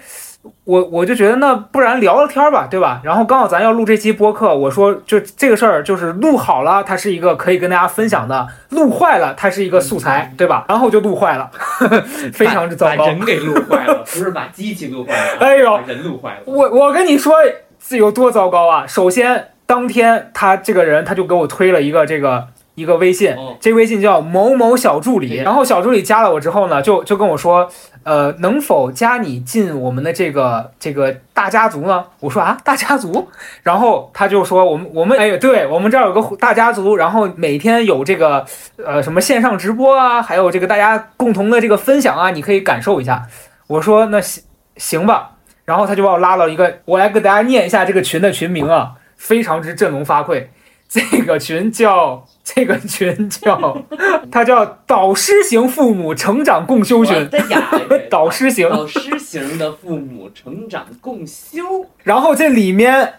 [0.65, 3.01] 我我就觉得那不然聊聊天儿吧，对吧？
[3.05, 10.65] 然后刚好咱要录这期播客，我说就这个事儿就是录好了，它是一个可以跟大家分享的；录坏了，它是一个素材，对吧？
[10.69, 11.51] 然后就录坏了，
[12.33, 12.97] 非常之糟糕。
[12.97, 16.41] 把人给录坏了， 不是把机器录坏了哎呦人录坏了。
[16.47, 17.35] 我我跟你说，
[17.79, 18.87] 这有多糟糕啊！
[18.87, 22.47] 首先，当天他这个人他就给我推了一个这个
[22.81, 25.37] 一个微信，哦这微信叫某某小助理。
[25.37, 27.71] 然后小助理加了我之后呢，就就跟我说，
[28.03, 32.05] 呃，能否加你进我们的这个这个大家族呢？
[32.21, 33.29] 我说啊，大家族。
[33.63, 38.45] 然后他就说，我们我们哎，对我们这儿有个大家族，然后每天有这个
[38.85, 43.27] 呃什么线上直播啊，还有这个大家共同的这个分享啊，你可以感受一下。
[43.67, 44.43] 我说那行
[44.77, 45.33] 行吧。
[45.67, 50.47] 然后他就把我拉到一个，我来给大家念一下这个群的群名啊，非常之振聋发聩。
[50.89, 53.83] 这个群叫这个群叫，
[54.31, 57.31] 它叫导师型父母成长共修我群，
[58.11, 58.69] 导师型。
[58.69, 63.15] 导师型的父母成长共修，然后这里面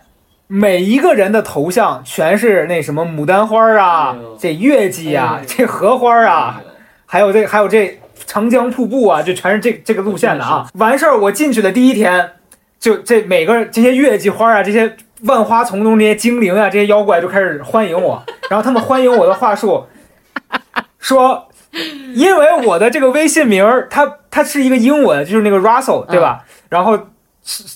[0.48, 6.62] 每一个人的头像全是那什么牡丹花啊哎，这月季啊哎，这荷花啊，
[7.06, 10.68] 还有这还有这长江瀑布啊，就全是这这个路线的啊。
[10.74, 12.32] 完事儿，我进去的第一天，
[12.80, 18.24] 就这每个这些月季花啊，这些万花丛中这些精灵啊，这些妖怪就开始欢迎我。
[18.50, 19.86] 然后他们欢迎我的话术
[21.00, 21.48] 说，
[22.14, 26.44] 因为我的这个微信名儿，它它是一个英文，就是那个 Russell，对吧？
[26.70, 26.98] 然后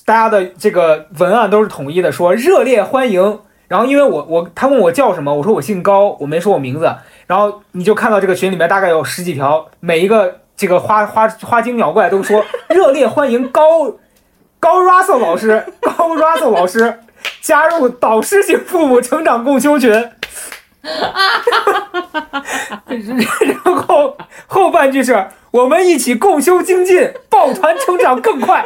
[0.05, 3.39] 大家的这个文案都是统一的，说热烈欢迎。
[3.67, 6.95] 然后因为我我他问我叫什么，我说我姓高，我没说我名字。
[7.25, 13.91] 然后你就看到这个群里面大概有十几条，每一个这个花花花精鸟怪都说热烈欢迎高
[14.59, 16.99] 高 Russell 老师， 高 Russell 老师
[17.41, 19.91] 加入导师型父母成长共修群。
[23.45, 24.17] 然后
[24.47, 25.13] 后半句是
[25.55, 28.61] 我们一起共修精进，抱团成长更快。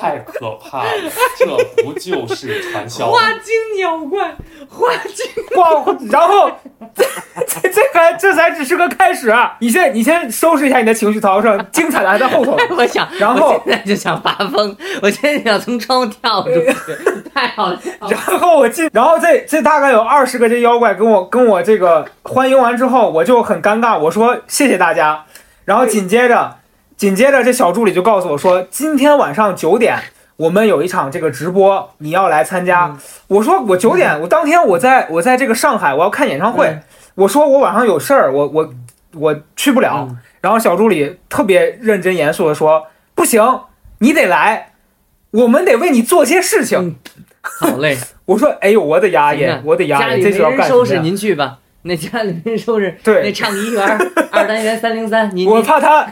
[0.00, 0.88] 太可怕了，
[1.36, 1.46] 这
[1.82, 3.12] 不就是传销吗？
[3.12, 4.34] 花精鸟怪，
[4.70, 5.84] 花精哇！
[6.10, 6.50] 然后
[6.94, 7.04] 这
[7.46, 9.54] 这这还这才只是个开始啊！
[9.60, 12.56] 你先你先收拾一下你的情绪陶上，精彩的还在后头。
[12.74, 16.74] 我想，然后我现在就想发疯，我现在想从窗户跳出去，
[17.34, 18.08] 太好笑了。
[18.08, 25.22] 然后我进，然后这这大概有二十个这妖怪跟我跟我这个欢迎完之后，我就很尴尬，我说谢谢大家。
[25.66, 26.56] 然后紧接着
[26.96, 29.98] 紧接着这小助理就告诉我说，今天晚上九点
[30.36, 32.86] 我们有一场这个直播，你要来参加。
[32.86, 36.68] 嗯我说我九点，我当天我在我在这个上海，我要看演唱会。
[36.68, 36.82] 嗯
[37.16, 38.74] 我说我晚上有事儿，我我
[39.14, 40.06] 我去不了。
[40.08, 42.86] 嗯然后小助理特别认真严肃的说
[43.16, 43.42] ：“不行，
[43.98, 44.72] 你得来，
[45.32, 46.78] 我们得为你做些事情。
[46.78, 46.96] 嗯
[47.40, 47.96] 好嘞，
[48.26, 51.02] 我说：“哎呦，我的牙行啊，耶我的牙耶，家里没这是要人收拾，干什么呀？
[51.02, 51.58] 您去吧。
[51.86, 53.86] 那家里没人收拾，对那畅怡园
[54.30, 56.06] 二单元三零三，你我怕他，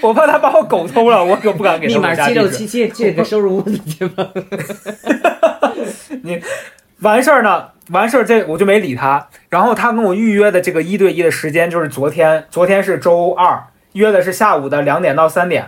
[0.00, 2.14] 我怕他把我狗偷了，我可不敢给他密码。
[2.14, 4.28] 七六七七，这个收拾屋子去吧。
[7.00, 9.28] 完事儿呢，完事儿这我就没理他。
[9.48, 13.64] 然后他跟我预约的这个一对一的时间就是昨天，昨天是周二，
[13.94, 15.66] 约的是下午的两点到三点。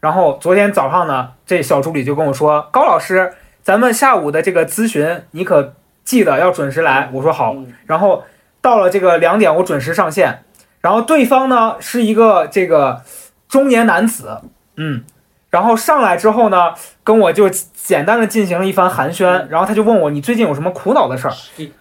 [0.00, 3.32] 然后昨天早上呢，这小助理就跟我说：“高老师，
[3.62, 5.74] 咱们下午的这个咨询，你可
[6.04, 7.54] 记得要准时来。”我说好。
[7.54, 8.22] 嗯然后
[8.68, 10.44] 到了这个两点，我准时上线。
[10.82, 13.02] 然后对方呢是一个这个
[13.48, 14.42] 中年男子，
[14.76, 15.02] 嗯，
[15.48, 21.32] 然后上来之后呢，跟我就简单的进行了一番寒暄，然后他就问我你最近有什么苦恼的事儿？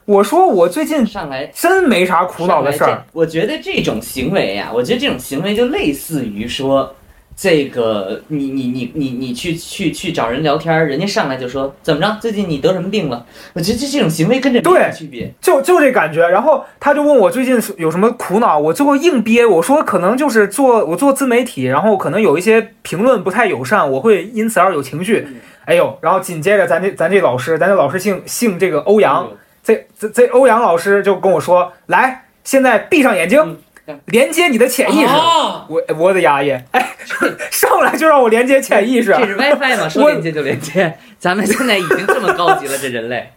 [0.06, 3.04] 我说我最近上来真没啥苦恼的事儿。
[3.12, 6.96] 我觉得这种行为呀、我觉得这种行为就类似于说，
[7.40, 13.24] 这个你你你你你去去去找人聊天儿，人家上来就说怎么着，最近你得什么病了？
[13.54, 15.32] 我觉得这这种行为跟这没区别。
[15.40, 25.24] 就就这感觉，然后他就问我最近有什么苦恼，我最后硬憋，我说可能就是做我做自媒体，然后可能有一些评论不太友善，我会因此而有情绪。
[25.28, 25.36] 嗯
[25.68, 29.30] 哎呦，然后紧接着咱这咱这老师，咱这老师姓姓这个欧阳，
[29.62, 33.58] 这这这欧阳老师就跟我说，来，现在闭上眼睛，嗯
[34.06, 35.08] 连接你的潜意识。
[35.08, 36.90] 啊我我的牙耶，哎，
[37.52, 40.98] 上来就让我连接潜意识，这是 WiFi 嘛，说连接就连接。
[41.20, 43.32] 咱们现在已经这么高级了，这人类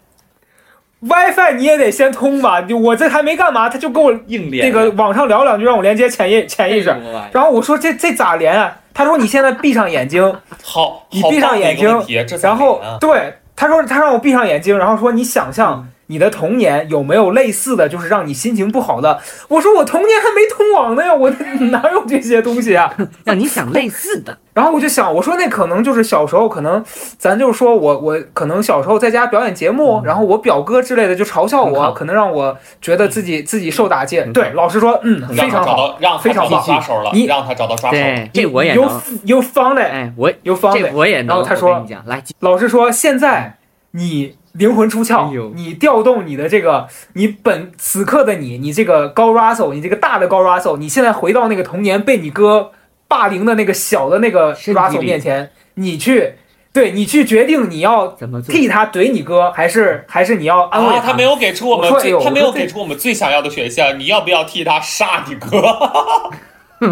[1.00, 2.62] WiFi 你也得先通吧？
[2.82, 6.94] 我这还没干嘛，他就跟我硬连那个网上聊两句，让我连接潜意潜意识。
[7.32, 8.76] 然后我说这这咋连啊？
[8.92, 11.88] 他说你现在闭上眼睛，好，你闭上眼睛
[12.42, 19.20] 然后对他说他让我闭上眼睛，然后说你想象你的童年有没有类似的就是让你心情不好的？
[19.46, 21.30] 我说我童年还没通网呢呀，我
[21.70, 22.92] 哪有这些东西啊？
[23.24, 26.84] 让你想类似的，然后我就想，我说那可能就是小时候，可能
[27.16, 34.20] 咱就是说我我可能小时候在家表演节目，然后我表哥之类的就嘲笑我，可能让我觉得自己自己受打击。
[34.34, 37.96] 对，老师说，嗯，非常好让他找到，让他找到非常好抓手了你，让他找到抓手。
[37.96, 39.00] 对，这我也 you 能。
[39.24, 40.92] you found it，哎，我 you found 这 it。
[40.92, 41.28] 我也能。
[41.28, 43.58] 然后他说来，老师说，现在
[43.92, 52.72] 你灵魂出窍，哎你调动你的这个，你本此刻的你，你这个高 Russell，你这个大的高 Russell，你现在回到那个童年被你哥
[53.06, 56.34] 霸凌的那个小的那个 Russell 面前，你去
[56.72, 58.40] 对你去决定你要怎么？
[58.42, 63.98] 替他怼你哥，还是还是你要安慰啊，他没有给出我们最，他没有给出我们最想要的选项。
[63.98, 65.60] 你要不要替他杀你哥？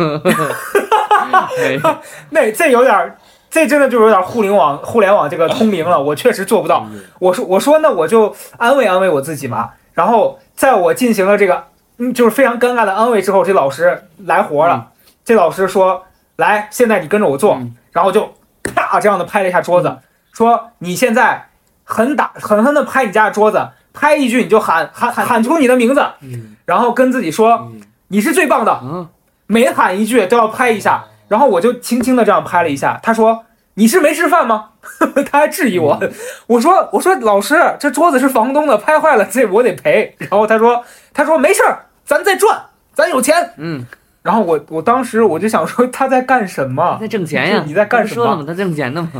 [1.58, 1.78] 哎
[2.30, 3.16] 那这有点儿，
[3.50, 6.86] 这真的就有点互联网互联网这个通灵了，我确实做不到。
[7.18, 9.70] 我说我说那我就安慰安慰我自己嘛。
[9.94, 11.64] 然后在我进行了这个
[11.96, 14.88] 嗯就是非常尴尬的安慰之后，这老师来活了。
[15.24, 16.04] 这老师说
[16.36, 17.54] ：“来，现在你跟着我做。
[17.54, 17.74] 嗯。
[17.90, 18.32] 然后就
[18.62, 19.98] 啪这样的拍了一下桌子，
[20.32, 21.48] 说：“你现在
[21.84, 25.26] 狠打狠狠的拍你家的桌子，拍一句你就喊喊喊。
[25.26, 26.56] 喊出你的名字，嗯。
[26.64, 29.08] 然后跟自己说嗯你是最棒的。”啊，
[29.46, 32.98] 每喊一句都要拍一下，然后我就轻轻的这样拍了一下。
[33.02, 34.70] 他说：“你是没吃饭吗？”
[35.30, 36.00] 他还质疑我。
[36.46, 42.58] 我说：“我说老师，这桌子是房东的，拍坏了这我得赔。”然后他说：“他说没事儿，咱再赚，
[42.94, 43.52] 咱有钱。
[43.58, 43.86] 嗯，”
[44.22, 46.98] 然后我我当时我就想说他在干什他么？
[47.00, 48.44] 在挣钱呀，你在干什么不说了吗？
[48.46, 49.10] 他挣钱的嘛。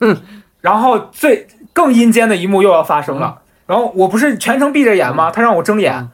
[0.60, 3.38] 然后最更阴间的一幕又要发生了。
[3.66, 5.30] 然后我不是全程闭着眼吗？
[5.30, 6.10] 他让我睁眼嗯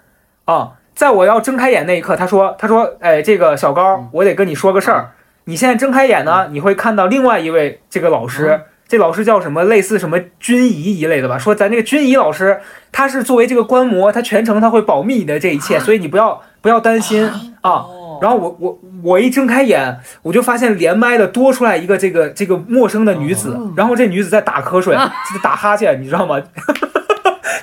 [0.56, 5.12] 啊，在我要睁开眼那一刻，他说：“他说，哎，这个小高，我得跟你说个事儿。
[5.44, 9.64] 你现在睁开眼呢，你会看到另外一位这个老师，这老师叫什么？
[9.64, 11.38] 类似什么军仪一类的吧？
[11.38, 17.28] 说咱这个军仪老师，他是作为这个观摩，他全程他会保密你的这一切，所以你不要不要担心
[17.60, 17.84] 啊。
[18.22, 25.10] 然后我我我一睁开眼，我就发现连麦的多出来一个这个这个陌生的女子，然后这女子在打瞌睡，在
[25.42, 26.40] 打哈欠，你知道吗？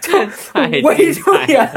[0.02, 1.70] 太我一睁眼，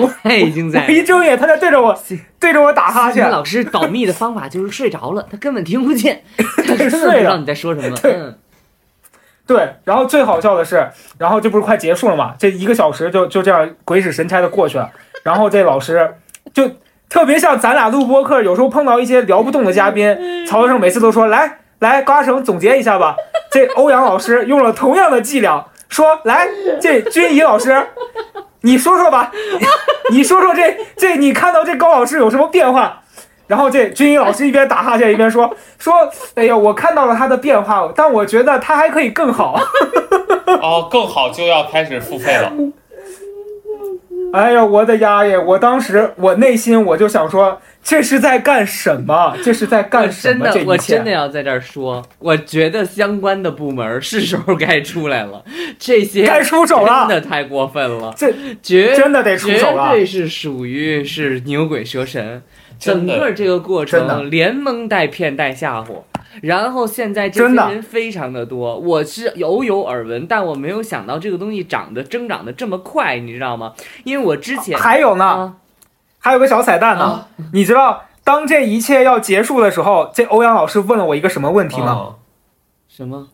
[0.00, 1.96] 我太精彩我一睁眼，他在对着我
[2.40, 3.28] 对着我打哈欠。
[3.30, 7.96] 老师保密的方法就是睡着了，他根本听不见，他根本不睡了知道你在说什么。
[7.98, 8.38] 对嗯，
[9.46, 10.88] 对，然后最好笑的是，
[11.18, 12.34] 然后这不是快结束了嘛？
[12.38, 14.90] 这一个小时就就这样鬼使神差的过去了。
[15.22, 16.14] 然后这老师
[16.54, 16.70] 就
[17.08, 23.16] 特别像咱俩录播客，有时候碰到一些聊不动的嘉宾，曹德胜每次都说来来，高阿成总结一下吧。
[23.50, 26.48] 这欧阳老师用了同样的伎俩，说来
[26.80, 27.86] 这军仪老师，
[28.62, 29.32] 你说说吧，
[30.10, 33.02] 你说说这这你看到这高老师有什么变化？
[33.46, 35.94] 然后这军怡老师一边打哈欠一边说说，
[36.34, 39.58] 哎呀，我看到了他的变化，但我觉得他还可以更好。
[40.60, 42.52] 哦，更好就要开始付费了。
[44.34, 45.38] 哎呀，我的丫耶！
[45.38, 47.58] 我当时我内心我就想说，
[47.88, 49.34] 这是在干什么？
[49.42, 50.44] 这是在干什么？
[50.44, 55.42] 真的我真的，要在这儿说，我觉得相关的部门是时候该出来了，
[55.80, 57.06] 这些该出手了。
[57.08, 58.30] 真的太过分了，这
[58.62, 62.42] 绝真的得出手了绝对是属于是牛鬼蛇神，
[62.78, 66.02] 整个这个过程连蒙带骗带吓唬。
[66.42, 73.72] 然后现在这些人非常的多，我是有有耳闻，但我没有想到这个东西长得增长的这么快，你知道吗？
[74.04, 75.54] 因为我之前还有呢，啊，
[76.18, 77.04] 还有个小彩蛋呢。
[77.04, 81.96] 啊你知道，当这一切要结束的时候，这欧阳老师问了我一个什么问题吗？
[81.98, 82.14] 嗯
[82.88, 83.28] 什么？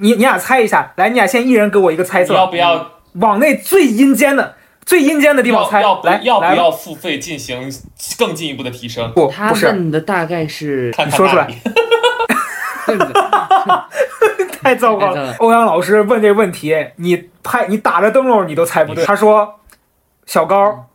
[0.00, 5.82] 你你俩猜一下，来，你俩先一人给我一个猜测要，不要往那最阴间的、最阴间的地方猜。
[5.82, 7.72] 要来，要不要付费进行
[8.18, 9.10] 更进一步的提升？
[9.12, 11.48] 不他不是，问的大概是看看说出来
[14.62, 15.34] 太糟糕太糟了了。
[15.38, 19.04] 欧阳老师问这问题，你拍你打着灯笼你都猜不对。
[19.04, 19.60] 他说
[20.26, 20.86] ：“小高，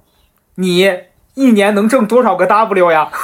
[0.56, 1.00] 你
[1.36, 3.10] 一年能挣多少个 W 呀？”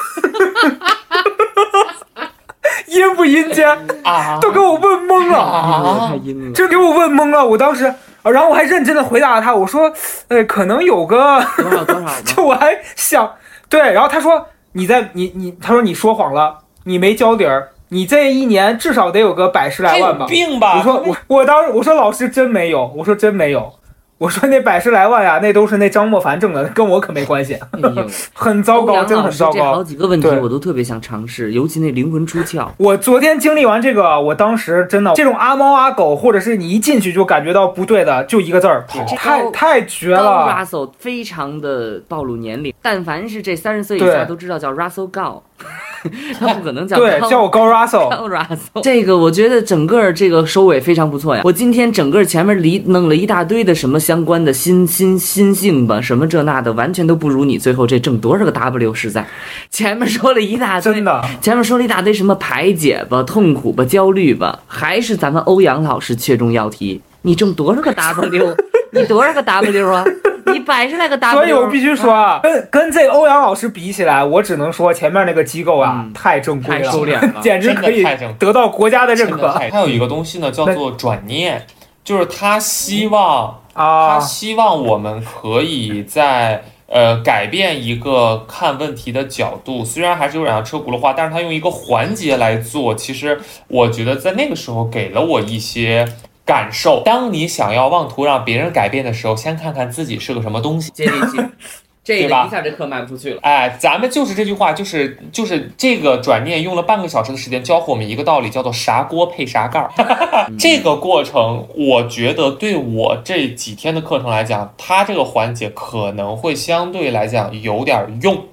[2.88, 3.68] 阴不阴间？
[4.03, 6.16] 啊都给我问懵了，啊太！
[6.18, 7.45] 阴了，真给我问懵了。
[7.45, 9.91] 我当时，啊然后我还认真的回答了他，我说
[10.30, 12.07] ：“呃，可能有个。”多少多少？
[12.26, 13.32] 就我还想，
[13.70, 20.26] 对，然后他说你在你你，他说你说谎了，你没交底儿，你这一年至少得有个百十来万吧。
[20.28, 20.78] 病吧？
[20.78, 23.72] 我说我我当时我说老师真没有，我说真没有，
[24.20, 27.58] 我说那百十来万呀，那都是那张莫凡挣的，跟我可没关系，
[28.36, 29.76] 很糟糕，真的很糟糕。
[29.76, 29.84] 好。
[29.84, 32.68] 几个问题我都特别想尝试，尤其那灵魂出窍。
[32.78, 40.54] 我昨天经历完这个，我当时真的这种阿猫阿狗，或者是你一进去就感觉到不对的，就一个字儿跑，太太绝了。
[40.54, 45.42] Russell 非常的暴露年龄，但凡是这三十岁以下都知道叫 Russell 高，
[46.39, 48.82] 他不可能叫对，叫我高 Russell，高 Russell。
[48.82, 51.41] 这个我觉得整个这个收尾非常不错呀。
[51.43, 59.28] 我今天整个前面离弄了一大堆的什么相关的新新新性吧，什么这那的，完全都不如你最后这挣多少个 W 实在。
[59.70, 61.22] 前面说了一大堆，真的。
[61.41, 67.01] 前面说了一大堆什么排解吧、痛苦吧、焦虑吧，还是咱们欧阳老师切中要题。
[67.24, 68.55] 你挣多少个 W？
[69.02, 70.04] 你多少个 W 啊？
[70.52, 71.34] 你百十来个 W？
[71.34, 78.04] 所以我必须说啊，跟跟这欧阳老师比起来，我只能说前面那个机构啊，嗯太正规太了，收敛了 简直可以
[78.40, 81.66] 得到国家的认可真的太还有一个东西呢，叫做转念，
[82.04, 83.86] 就是他希望啊他
[84.16, 84.20] 啊。
[84.20, 96.08] 希望我们可以在呃改变一个看问题的角度，虽然还是有点像车轱辘话，但是他用一个环节来做，其实我觉得在那个时候给了我一些
[96.50, 97.04] 感受。
[97.06, 100.89] 当你想要妄图让别人改变的时候，先看看自己是个什么东西。
[100.91, 101.38] 接地气，
[102.04, 103.39] 这一下这课卖不出去了。
[103.43, 109.91] 哎，咱们就是这句话，就是就是这个转念用了半个小时的时间教会我们一个道理，叫做啥锅配啥盖儿。
[110.58, 118.43] 这个过程，我觉得对我这几天的课程来讲，它这个环节可能会相对来讲有点用。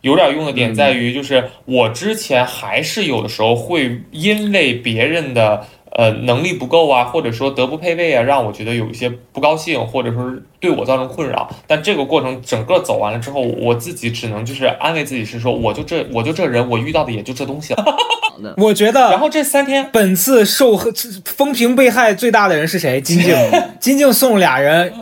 [0.00, 11.48] 有点用的点在于，就是我之前还是有的时候会因为别人的呃能力不够啊，或者说德不配位啊，让我觉得有一些不高兴，或者说是对我造成困扰。
[11.66, 17.84] 但这个过程整个走完了之后，我自己只能就是安慰自己是说，我就这我就这人，我遇到的也就这东西了。
[18.58, 20.76] 我觉得然后这三天，本次受
[21.24, 23.00] 风评被害最大的人是谁？
[23.00, 23.36] 金靖，
[23.78, 24.92] 金靖送俩人，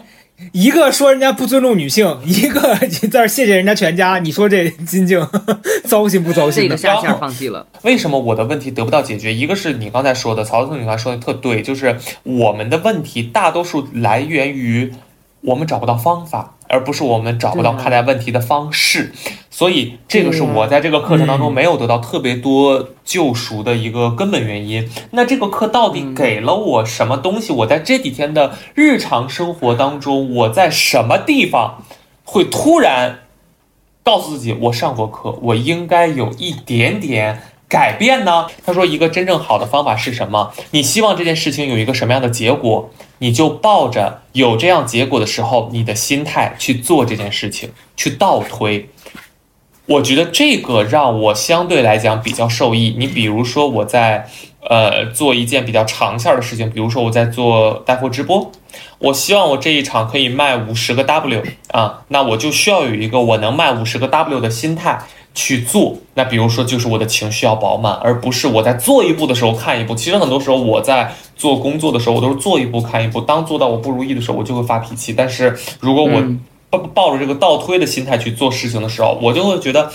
[0.50, 4.18] 一个说人家不尊重女性，一个在这谢谢人家全家。
[4.18, 5.26] 你说这金靖
[5.86, 6.70] 糟心不糟心的？
[6.70, 7.66] 这个下线放弃了。
[7.82, 9.32] 为什么我的问题得不到解决？
[9.32, 14.92] 一个是你刚才说的，曹总你刚才说的特对，就是我们的问题大多数来源于
[15.42, 19.12] 我们找不到方法，而不是我们找不到看待问题的方式。
[19.50, 24.88] 所以这个是我在这个课程当中嗯没有得到特别多救赎的一个根本原因。
[25.10, 27.52] 那这个课到底嗯给了我什么东西？
[27.52, 31.84] 我在这几天的日常生活当中，我在什么地方
[32.24, 33.18] 会突然
[34.02, 37.42] 告诉自己，我上过课，我应该有一点点
[37.72, 38.46] 改变呢？
[38.66, 40.52] 他说，一个真正好的方法是什么？
[40.72, 48.90] 你希望这件事情有一个什么样的结果，你就抱着有这样结果的时候，你的心态去做这件事情，去倒推。
[49.86, 52.94] 我觉得这个让我相对来讲比较受益。
[52.98, 54.28] 你比如说，我在
[54.68, 58.52] 呃做一件比较长线的事情，比如说我在做带货直播，
[58.98, 61.42] 我希望我这一场可以卖五十个 W
[61.72, 65.00] 啊，那我就需要有一个我能卖五十个 W 的心态
[65.34, 65.96] 去做。
[66.14, 69.94] 那比如说，就是我的情绪要饱满，而不是我在做一步的时候看一步。
[69.94, 73.20] 其实很多时候我在做工作的时候，我都是做一步看一步。
[73.20, 75.12] 当做到我不如意的时候，我就会发脾气。
[75.12, 76.22] 但是如果我
[76.70, 79.90] 抱抱着这个倒推的心态去做事情的时候，我就会觉得。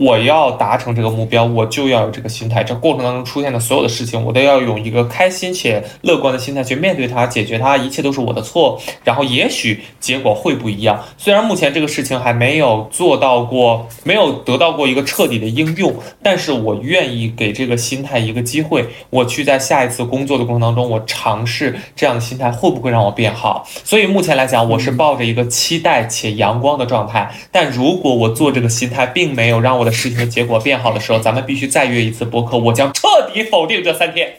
[0.00, 2.64] 我要达成这个目标，我就要有这个心态。
[2.64, 7.76] 这过程当中出现的所有的事情，我都要用一个开心且乐观的心态去面对它、解决它。
[7.76, 10.98] 一切都是我的错，然后也许结果会不一样。
[11.18, 23.66] 虽然目前这个事情还没有做到过，没有得到过一个彻底的应用，但是我愿意给这个心态一个机会，我去在下一次工作的过程当中，我尝试这样的心态会不会让我变好。
[23.84, 27.30] 所以目前来讲，我是抱着一个期待且阳光的状态。
[27.52, 34.32] 但如果我做这个心态并没有让我的事情的结果变好的时候，咱们必须再约一次播客，我将彻底否定这三天。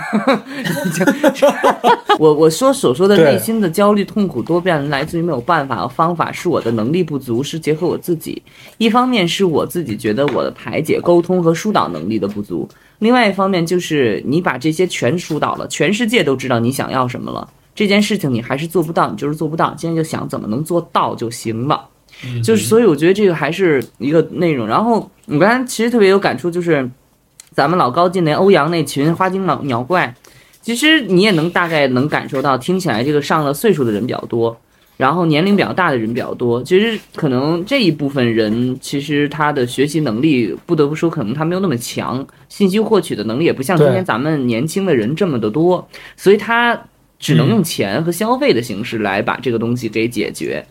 [2.20, 8.42] 我我说所说的内心的焦虑、痛苦多变来自于没有办法和方法，是我的能力不足，是结合我自己。
[8.78, 12.68] 一方面是我自己觉得我的排解、沟通和疏导能力的不足，
[13.00, 19.74] 另外一方面就是你把这些全疏导了，全世界都知道你想要什么了，这件事情你还是做不到，你就是做不到。
[19.78, 21.88] 今天就想怎么能做到就行了。
[22.44, 24.68] 就是所以我觉得这个还是一个内容。
[24.68, 26.90] 然后我刚才其实特别有感触，就是
[27.52, 30.14] 咱们老高进那欧阳那群花精鸟鸟怪，
[30.62, 34.56] 其实你也能大概能感受到，听起来这个上了岁数的人比较多，
[34.98, 36.62] 然后年龄比较大的人比较多。
[36.64, 46.80] 其实可能这一部分人，其实他的学习能力不得不说，可能他没有那么强，信息获取的能力也不像今天咱们年轻的人这么的多，所以他
[47.20, 50.64] 只能用钱和消费的形式来把这个东西给解决。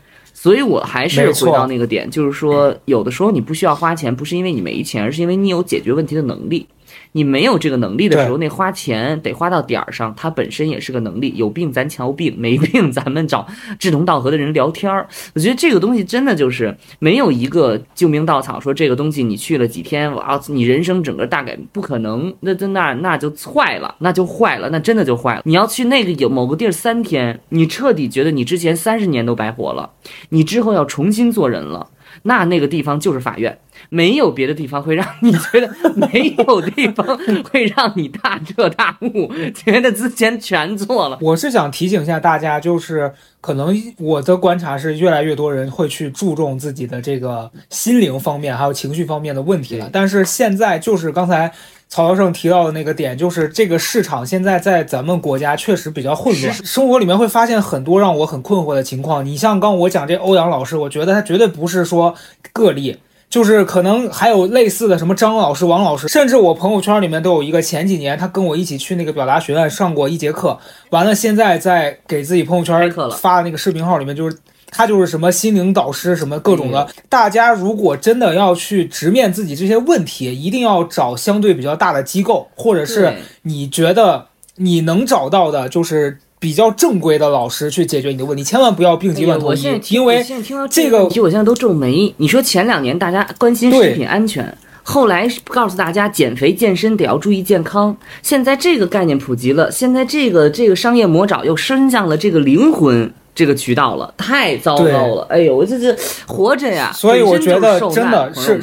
[0.43, 6.66] 所以我还是回到那个点，就是说，有的时候你不需要花钱，不是因为你没钱，而是因为你有解决问题的能力。
[7.13, 11.33] 你没有这个能力的时候，那花钱得花到点儿上，它本身也是个能力。
[11.37, 13.47] 有病咱瞧病，没病咱们找
[13.79, 15.09] 志同道合的人聊天儿。
[15.35, 25.43] 我觉得这个东西真的就是没有一个救命稻草，说这个东西你去了几天，哇，你人生整个大改不可能，那那那那就坏了，那就坏了，那真的就坏了。
[25.45, 29.91] 你要去那个有某个地儿三天，你彻底觉得你之前三十年都白活了，
[30.29, 31.89] 你之后要重新做人了。
[32.23, 33.59] 那那个地方就是法院，
[33.89, 41.19] 没有别的地方会让你觉得，没有地方会让你大彻大悟，觉得之前全错了。
[41.21, 49.89] 我是想提醒一下大家，就是可能我的观察是，越来越多人会去注重自己的这个心灵方面，还有情绪方面的问题了。
[49.93, 51.53] 但是现在就是刚才
[51.91, 59.26] 曹教授提到的那个点，就是这个市场现在在咱们国家确实比较混乱，生活里面会发现很多让我很困惑的情况。
[59.26, 62.14] 你像刚我讲这欧阳老师，我觉得他绝对不是说
[62.53, 62.97] 个例。
[63.28, 70.59] 就是可能还有类似的什么张老师、王老师，甚至我朋友圈里面都有一个前几年他跟我一起去那个表达学院上过一节课，
[70.91, 74.36] 完了现在在给自己朋友圈发的那个视频号里面就是
[74.71, 76.89] 他就是什么心灵导师，什么各种的。
[77.09, 83.12] 大家如果真的要去直面自己这些问题，一定要找相对比较大的机构，或者是
[83.43, 92.14] 你觉得你能找到的，就是比较正规的老师去解决你的问题，千万不要病急乱投医因为现在听到这个个问题，我现在都皱眉。
[92.16, 103.12] 你说前两年大家关心食品安全，后来是告诉大家减肥健身得要注意健康，现在这个概念普及了，现在这个这个商业魔爪又伸向了这个灵魂。
[103.41, 105.26] 这个渠道了，太糟糕了！
[105.30, 108.61] 哎呦，我这这活着呀，所以我觉得真的是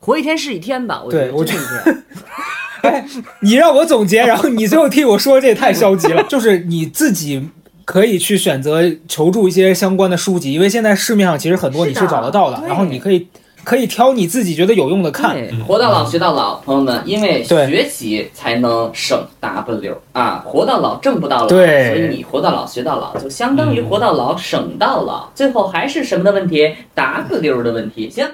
[0.00, 1.02] 活一天是一天吧。
[1.04, 2.02] 我觉得对我真的是
[2.82, 3.04] 这样
[3.40, 6.22] 你让我总结， 然后你最后替我说，这也太消极了。
[6.28, 7.50] 就是你自己
[7.84, 13.28] 可以去选择求助一些相关的书籍，因为现在市面上其实很多你是找得到的，对然后你可以
[13.64, 15.36] 可以挑你自己觉得有用的看。
[15.66, 28.10] 活到老学到老，朋友们，因为学习才能省 W 啊，活到老挣不到老，所以你活到老学到老，就相当于活到老省到老，最后还是什么的问题？W 的问题。
[28.10, 28.28] 行。